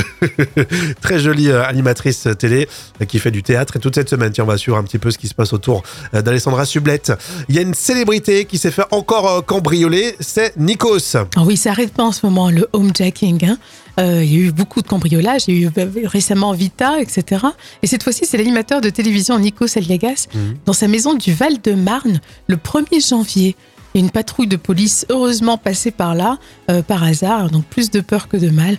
très 1.00 1.18
jolie 1.18 1.50
euh, 1.50 1.64
animatrice 1.64 2.28
télé 2.38 2.68
qui 3.06 3.18
fait 3.18 3.30
du 3.30 3.42
théâtre 3.42 3.76
et 3.76 3.80
toute 3.80 3.94
cette 3.94 4.08
semaine, 4.08 4.32
tiens, 4.32 4.44
on 4.44 4.46
va 4.46 4.56
suivre 4.56 4.76
un 4.76 4.82
petit 4.82 4.98
peu 4.98 5.11
ce 5.11 5.18
qui 5.18 5.28
se 5.28 5.34
passe 5.34 5.52
autour 5.52 5.82
euh, 6.14 6.22
d'Alessandra 6.22 6.64
Sublette. 6.64 7.12
Il 7.48 7.54
y 7.54 7.58
a 7.58 7.62
une 7.62 7.74
célébrité 7.74 8.44
qui 8.44 8.58
s'est 8.58 8.70
fait 8.70 8.84
encore 8.90 9.28
euh, 9.28 9.40
cambrioler, 9.40 10.14
c'est 10.20 10.56
Nikos. 10.56 11.16
Ah 11.16 11.42
oui, 11.44 11.56
ça 11.56 11.70
arrête 11.70 11.92
pas 11.92 12.04
en 12.04 12.12
ce 12.12 12.24
moment, 12.24 12.50
le 12.50 12.68
homejacking. 12.72 13.44
Hein. 13.44 13.58
Euh, 13.98 14.22
il 14.22 14.32
y 14.32 14.37
a 14.37 14.40
eu 14.46 14.52
beaucoup 14.52 14.80
de 14.80 14.87
cambriolages, 14.87 15.44
il 15.48 15.58
y 15.58 15.64
a 15.64 15.68
eu 15.68 16.06
récemment 16.06 16.52
Vita, 16.52 17.00
etc. 17.00 17.46
Et 17.82 17.87
cette 17.87 18.02
fois-ci, 18.02 18.26
c'est 18.26 18.37
l'animateur 18.37 18.80
de 18.80 18.90
télévision 18.90 19.38
Nikos 19.38 19.76
Aliagas 19.76 20.28
dans 20.66 20.72
sa 20.72 20.87
maison 20.87 21.14
du 21.14 21.32
Val-de-Marne 21.32 22.20
le 22.46 22.56
1er 22.56 23.08
janvier. 23.08 23.56
Une 23.94 24.11
patrouille 24.11 24.46
de 24.46 24.56
police 24.56 25.06
heureusement 25.08 25.58
passée 25.58 25.90
par 25.90 26.14
là, 26.14 26.38
euh, 26.70 26.82
par 26.82 27.02
hasard, 27.02 27.50
donc 27.50 27.64
plus 27.64 27.90
de 27.90 28.00
peur 28.00 28.28
que 28.28 28.37
de 28.37 28.50
mal. 28.50 28.78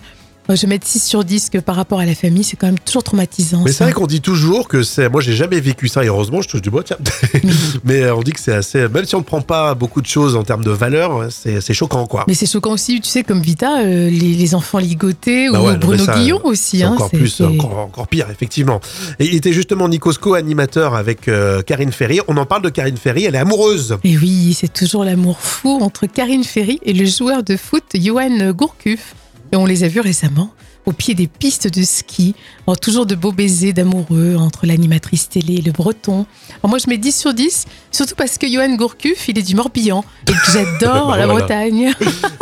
Moi, 0.50 0.56
je 0.56 0.62
vais 0.62 0.66
mettre 0.70 0.84
6 0.84 1.04
sur 1.04 1.22
10 1.22 1.48
que 1.48 1.58
par 1.58 1.76
rapport 1.76 2.00
à 2.00 2.04
la 2.04 2.16
famille, 2.16 2.42
c'est 2.42 2.56
quand 2.56 2.66
même 2.66 2.80
toujours 2.80 3.04
traumatisant. 3.04 3.62
Mais 3.64 3.70
c'est 3.70 3.84
vrai 3.84 3.92
qu'on 3.92 4.08
dit 4.08 4.20
toujours 4.20 4.66
que 4.66 4.82
c'est. 4.82 5.08
Moi, 5.08 5.20
j'ai 5.20 5.34
jamais 5.34 5.60
vécu 5.60 5.86
ça 5.86 6.02
et 6.02 6.08
heureusement, 6.08 6.42
je 6.42 6.48
touche 6.48 6.60
du 6.60 6.70
bois, 6.70 6.82
tiens. 6.82 6.96
Mais 7.84 8.02
euh, 8.02 8.16
on 8.16 8.22
dit 8.22 8.32
que 8.32 8.40
c'est 8.40 8.54
assez. 8.54 8.88
Même 8.88 9.04
si 9.04 9.14
on 9.14 9.20
ne 9.20 9.24
prend 9.24 9.42
pas 9.42 9.76
beaucoup 9.76 10.00
de 10.00 10.08
choses 10.08 10.34
en 10.34 10.42
termes 10.42 10.64
de 10.64 10.72
valeur, 10.72 11.28
c'est 11.30 11.60
c'est 11.60 11.72
choquant, 11.72 12.08
quoi. 12.08 12.24
Mais 12.26 12.34
c'est 12.34 12.50
choquant 12.50 12.72
aussi, 12.72 13.00
tu 13.00 13.08
sais, 13.08 13.22
comme 13.22 13.40
Vita, 13.40 13.78
euh, 13.78 14.10
les, 14.10 14.34
les 14.34 14.54
enfants 14.56 14.78
ligotés 14.78 15.48
Bah 15.52 15.60
ou 15.60 15.66
ouais, 15.68 15.76
Bruno 15.76 16.04
ça, 16.04 16.14
Guillon 16.18 16.40
aussi. 16.42 16.82
Hein, 16.82 16.94
encore 16.94 17.10
plus, 17.10 17.40
encore 17.40 18.08
pire, 18.08 18.26
effectivement. 18.28 18.80
Et 19.20 19.26
il 19.26 19.36
était 19.36 19.52
justement 19.52 19.88
Nikos 19.88 20.14
co-animateur 20.14 20.96
avec 20.96 21.28
euh, 21.28 21.62
Karine 21.62 21.92
Ferry. 21.92 22.18
On 22.26 22.36
en 22.36 22.46
parle 22.46 22.62
de 22.62 22.70
Karine 22.70 22.96
Ferry, 22.96 23.24
elle 23.24 23.36
est 23.36 23.38
amoureuse. 23.38 23.98
Et 24.02 24.18
oui, 24.18 24.56
c'est 24.58 24.72
toujours 24.72 25.04
l'amour 25.04 25.38
fou 25.38 25.78
entre 25.80 26.06
Karine 26.06 26.42
Ferry 26.42 26.80
et 26.82 26.92
le 26.92 27.06
joueur 27.06 27.44
de 27.44 27.56
foot 27.56 27.84
Johan 27.94 28.50
Gourcuff. 28.50 29.14
Et 29.52 29.56
on 29.56 29.66
les 29.66 29.84
a 29.84 29.88
vus 29.88 30.00
récemment 30.00 30.52
au 30.86 30.92
pied 30.92 31.14
des 31.14 31.26
pistes 31.26 31.68
de 31.72 31.82
ski. 31.82 32.34
Alors, 32.66 32.78
toujours 32.80 33.04
de 33.04 33.14
beaux 33.14 33.32
baisers 33.32 33.72
d'amoureux 33.74 34.36
entre 34.36 34.64
l'animatrice 34.64 35.28
télé 35.28 35.56
et 35.56 35.60
le 35.60 35.72
breton. 35.72 36.24
Alors, 36.62 36.70
moi, 36.70 36.78
je 36.78 36.88
mets 36.88 36.96
10 36.96 37.12
sur 37.14 37.34
10, 37.34 37.66
surtout 37.90 38.14
parce 38.16 38.38
que 38.38 38.50
Johan 38.50 38.74
Gourcuff, 38.76 39.28
il 39.28 39.38
est 39.38 39.42
du 39.42 39.54
Morbihan 39.54 40.02
et 40.26 40.32
que 40.32 40.52
j'adore 40.52 41.10
la 41.16 41.26
Voilà. 41.26 41.40
Bretagne. 41.40 41.92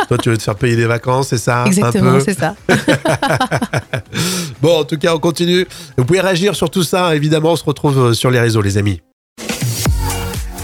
Toi, 0.07 0.17
tu 0.17 0.29
veux 0.29 0.37
te 0.37 0.43
faire 0.43 0.55
payer 0.55 0.77
des 0.77 0.85
vacances, 0.85 1.27
c'est 1.29 1.37
ça 1.37 1.65
Exactement, 1.65 2.19
c'est 2.23 2.37
ça. 2.39 2.55
Bon, 4.61 4.79
en 4.79 4.83
tout 4.83 4.97
cas, 4.97 5.15
on 5.15 5.19
continue. 5.19 5.65
Vous 5.97 6.05
pouvez 6.05 6.19
réagir 6.21 6.55
sur 6.55 6.69
tout 6.69 6.83
ça, 6.83 7.15
évidemment. 7.15 7.53
On 7.53 7.55
se 7.55 7.63
retrouve 7.63 8.13
sur 8.13 8.29
les 8.29 8.39
réseaux, 8.39 8.61
les 8.61 8.77
amis. 8.77 9.01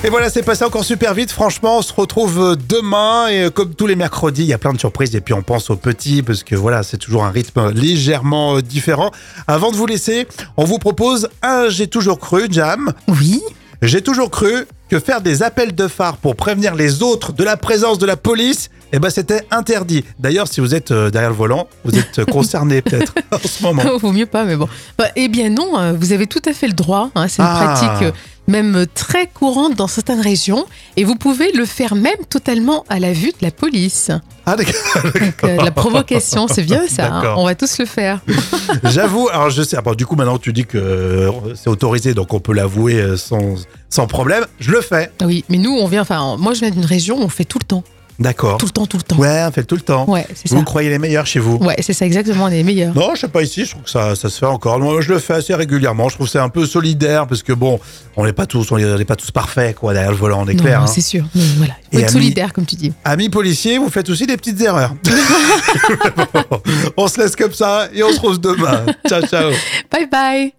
Et 0.05 0.09
voilà, 0.09 0.29
c'est 0.29 0.43
passé 0.43 0.63
encore 0.63 0.83
super 0.83 1.15
vite. 1.15 1.31
Franchement, 1.31 1.79
on 1.79 1.81
se 1.81 1.91
retrouve 1.91 2.39
euh, 2.39 2.55
demain. 2.55 3.27
Et 3.29 3.45
euh, 3.45 3.49
comme 3.49 3.73
tous 3.73 3.87
les 3.87 3.95
mercredis, 3.95 4.43
il 4.43 4.47
y 4.47 4.53
a 4.53 4.59
plein 4.59 4.71
de 4.71 4.77
surprises. 4.79 5.15
Et 5.15 5.21
puis, 5.21 5.33
on 5.33 5.41
pense 5.41 5.71
aux 5.71 5.75
petits, 5.77 6.21
parce 6.21 6.43
que 6.43 6.55
voilà, 6.55 6.83
c'est 6.83 6.97
toujours 6.97 7.25
un 7.25 7.31
rythme 7.31 7.71
légèrement 7.71 8.57
euh, 8.57 8.61
différent. 8.61 9.09
Avant 9.47 9.71
de 9.71 9.75
vous 9.77 9.87
laisser, 9.87 10.27
on 10.57 10.63
vous 10.63 10.77
propose 10.77 11.27
un 11.41 11.69
J'ai 11.69 11.87
toujours 11.87 12.19
cru, 12.19 12.45
Jam. 12.51 12.93
Oui, 13.07 13.41
J'ai 13.81 14.01
toujours 14.03 14.29
cru 14.29 14.65
que 14.89 14.99
faire 14.99 15.21
des 15.21 15.41
appels 15.41 15.73
de 15.73 15.87
phare 15.87 16.17
pour 16.17 16.35
prévenir 16.35 16.75
les 16.75 17.01
autres 17.01 17.33
de 17.33 17.43
la 17.43 17.57
présence 17.57 17.97
de 17.97 18.05
la 18.05 18.15
police, 18.15 18.69
eh 18.93 18.99
ben 18.99 19.09
c'était 19.09 19.41
interdit. 19.49 20.05
D'ailleurs, 20.19 20.47
si 20.47 20.61
vous 20.61 20.75
êtes 20.75 20.93
derrière 20.93 21.31
le 21.31 21.35
volant, 21.35 21.67
vous 21.83 21.97
êtes 21.97 22.23
concerné 22.25 22.81
peut-être 22.83 23.13
en 23.31 23.39
ce 23.39 23.63
moment. 23.63 23.81
vaut 23.97 24.11
mieux 24.11 24.27
pas, 24.27 24.45
mais 24.45 24.55
bon. 24.55 24.69
Bah, 24.99 25.07
eh 25.15 25.27
bien 25.27 25.49
non, 25.49 25.79
euh, 25.79 25.93
vous 25.99 26.13
avez 26.13 26.27
tout 26.27 26.41
à 26.45 26.53
fait 26.53 26.67
le 26.67 26.73
droit. 26.73 27.09
hein. 27.15 27.27
C'est 27.27 27.41
une 27.41 27.47
Ah. 27.49 27.75
pratique 27.79 28.13
même 28.47 28.85
très 28.93 29.27
courante 29.27 29.75
dans 29.75 29.87
certaines 29.87 30.21
régions. 30.21 30.65
Et 30.97 31.03
vous 31.03 31.15
pouvez 31.15 31.51
le 31.51 31.65
faire 31.65 31.95
même 31.95 32.23
totalement 32.29 32.85
à 32.89 32.99
la 32.99 33.11
vue 33.13 33.29
de 33.31 33.37
la 33.41 33.51
police. 33.51 34.11
Ah, 34.45 34.55
d'accord. 34.55 35.03
Donc 35.03 35.43
euh, 35.43 35.55
la 35.63 35.71
provocation, 35.71 36.47
c'est 36.47 36.63
bien 36.63 36.87
ça. 36.87 37.07
hein. 37.11 37.33
On 37.37 37.45
va 37.45 37.55
tous 37.55 37.79
le 37.79 37.85
faire. 37.85 38.21
J'avoue, 38.83 39.27
alors 39.29 39.49
je 39.49 39.63
sais, 39.63 39.77
bon, 39.83 39.93
du 39.95 40.05
coup 40.05 40.15
maintenant 40.15 40.37
tu 40.37 40.53
dis 40.53 40.65
que 40.65 40.77
euh, 40.77 41.31
c'est 41.55 41.69
autorisé, 41.69 42.13
donc 42.13 42.33
on 42.33 42.39
peut 42.39 42.53
l'avouer 42.53 42.95
euh, 43.01 43.17
sans, 43.17 43.55
sans 43.89 44.05
problème. 44.07 44.45
Je 44.59 44.71
le 44.71 44.81
fais, 44.81 45.11
Oui, 45.23 45.43
mais 45.49 45.57
nous, 45.57 45.71
on 45.71 45.87
vient, 45.87 46.01
enfin, 46.03 46.35
moi 46.37 46.53
je 46.53 46.59
viens 46.59 46.69
d'une 46.69 46.85
région 46.85 47.17
où 47.19 47.23
on 47.23 47.29
fait 47.29 47.45
tout 47.45 47.57
le 47.59 47.65
temps. 47.65 47.83
D'accord. 48.19 48.57
Tout 48.57 48.65
le 48.65 48.71
temps, 48.71 48.85
tout 48.85 48.97
le 48.97 49.03
temps. 49.03 49.17
Ouais, 49.17 49.43
on 49.47 49.51
fait 49.51 49.63
tout 49.63 49.75
le 49.75 49.81
temps. 49.81 50.09
Ouais, 50.09 50.25
c'est 50.35 50.47
ça. 50.47 50.55
Vous 50.55 50.63
croyez 50.63 50.89
les 50.89 50.99
meilleurs 50.99 51.25
chez 51.25 51.39
vous 51.39 51.57
Ouais, 51.57 51.75
c'est 51.81 51.93
ça 51.93 52.05
exactement, 52.05 52.45
on 52.45 52.47
est 52.49 52.57
les 52.57 52.63
meilleurs. 52.63 52.95
Non, 52.95 53.11
je 53.15 53.21
sais 53.21 53.27
pas 53.27 53.41
ici, 53.41 53.65
je 53.65 53.71
trouve 53.71 53.83
que 53.83 53.89
ça, 53.89 54.15
ça 54.15 54.29
se 54.29 54.39
fait 54.39 54.45
encore. 54.45 54.79
Moi, 54.79 55.01
je 55.01 55.11
le 55.13 55.19
fais 55.19 55.33
assez 55.33 55.53
régulièrement. 55.55 56.09
Je 56.09 56.15
trouve 56.15 56.27
que 56.27 56.31
c'est 56.31 56.39
un 56.39 56.49
peu 56.49 56.65
solidaire 56.65 57.27
parce 57.27 57.43
que 57.43 57.53
bon, 57.53 57.79
on 58.15 58.25
n'est 58.25 58.33
pas 58.33 58.45
tous, 58.45 58.71
on 58.71 58.77
n'est 58.77 59.05
pas 59.05 59.15
tous 59.15 59.31
parfaits 59.31 59.75
quoi 59.75 59.93
derrière 59.93 60.11
le 60.11 60.17
volant, 60.17 60.43
on 60.43 60.47
est 60.47 60.53
non, 60.53 60.63
clair. 60.63 60.81
hein. 60.81 60.87
c'est 60.87 61.01
sûr. 61.01 61.25
Mais 61.35 61.41
voilà, 61.57 61.73
faut 61.91 61.97
Et 61.99 62.01
être 62.01 62.09
ami- 62.11 62.21
solidaire, 62.23 62.53
comme 62.53 62.65
tu 62.65 62.75
dis. 62.75 62.93
Amis 63.03 63.29
policiers, 63.29 63.77
vous 63.77 63.89
faites 63.89 64.09
aussi 64.09 64.25
des 64.25 64.37
petites 64.37 64.61
erreurs. 64.61 64.93
On 66.97 67.07
se 67.07 67.19
laisse 67.21 67.35
comme 67.35 67.53
ça 67.53 67.87
et 67.93 68.03
on 68.03 68.09
se 68.09 68.13
retrouve 68.19 68.39
demain. 68.39 68.85
Ciao, 69.07 69.21
ciao. 69.25 69.51
Bye 69.91 70.07
bye 70.11 70.55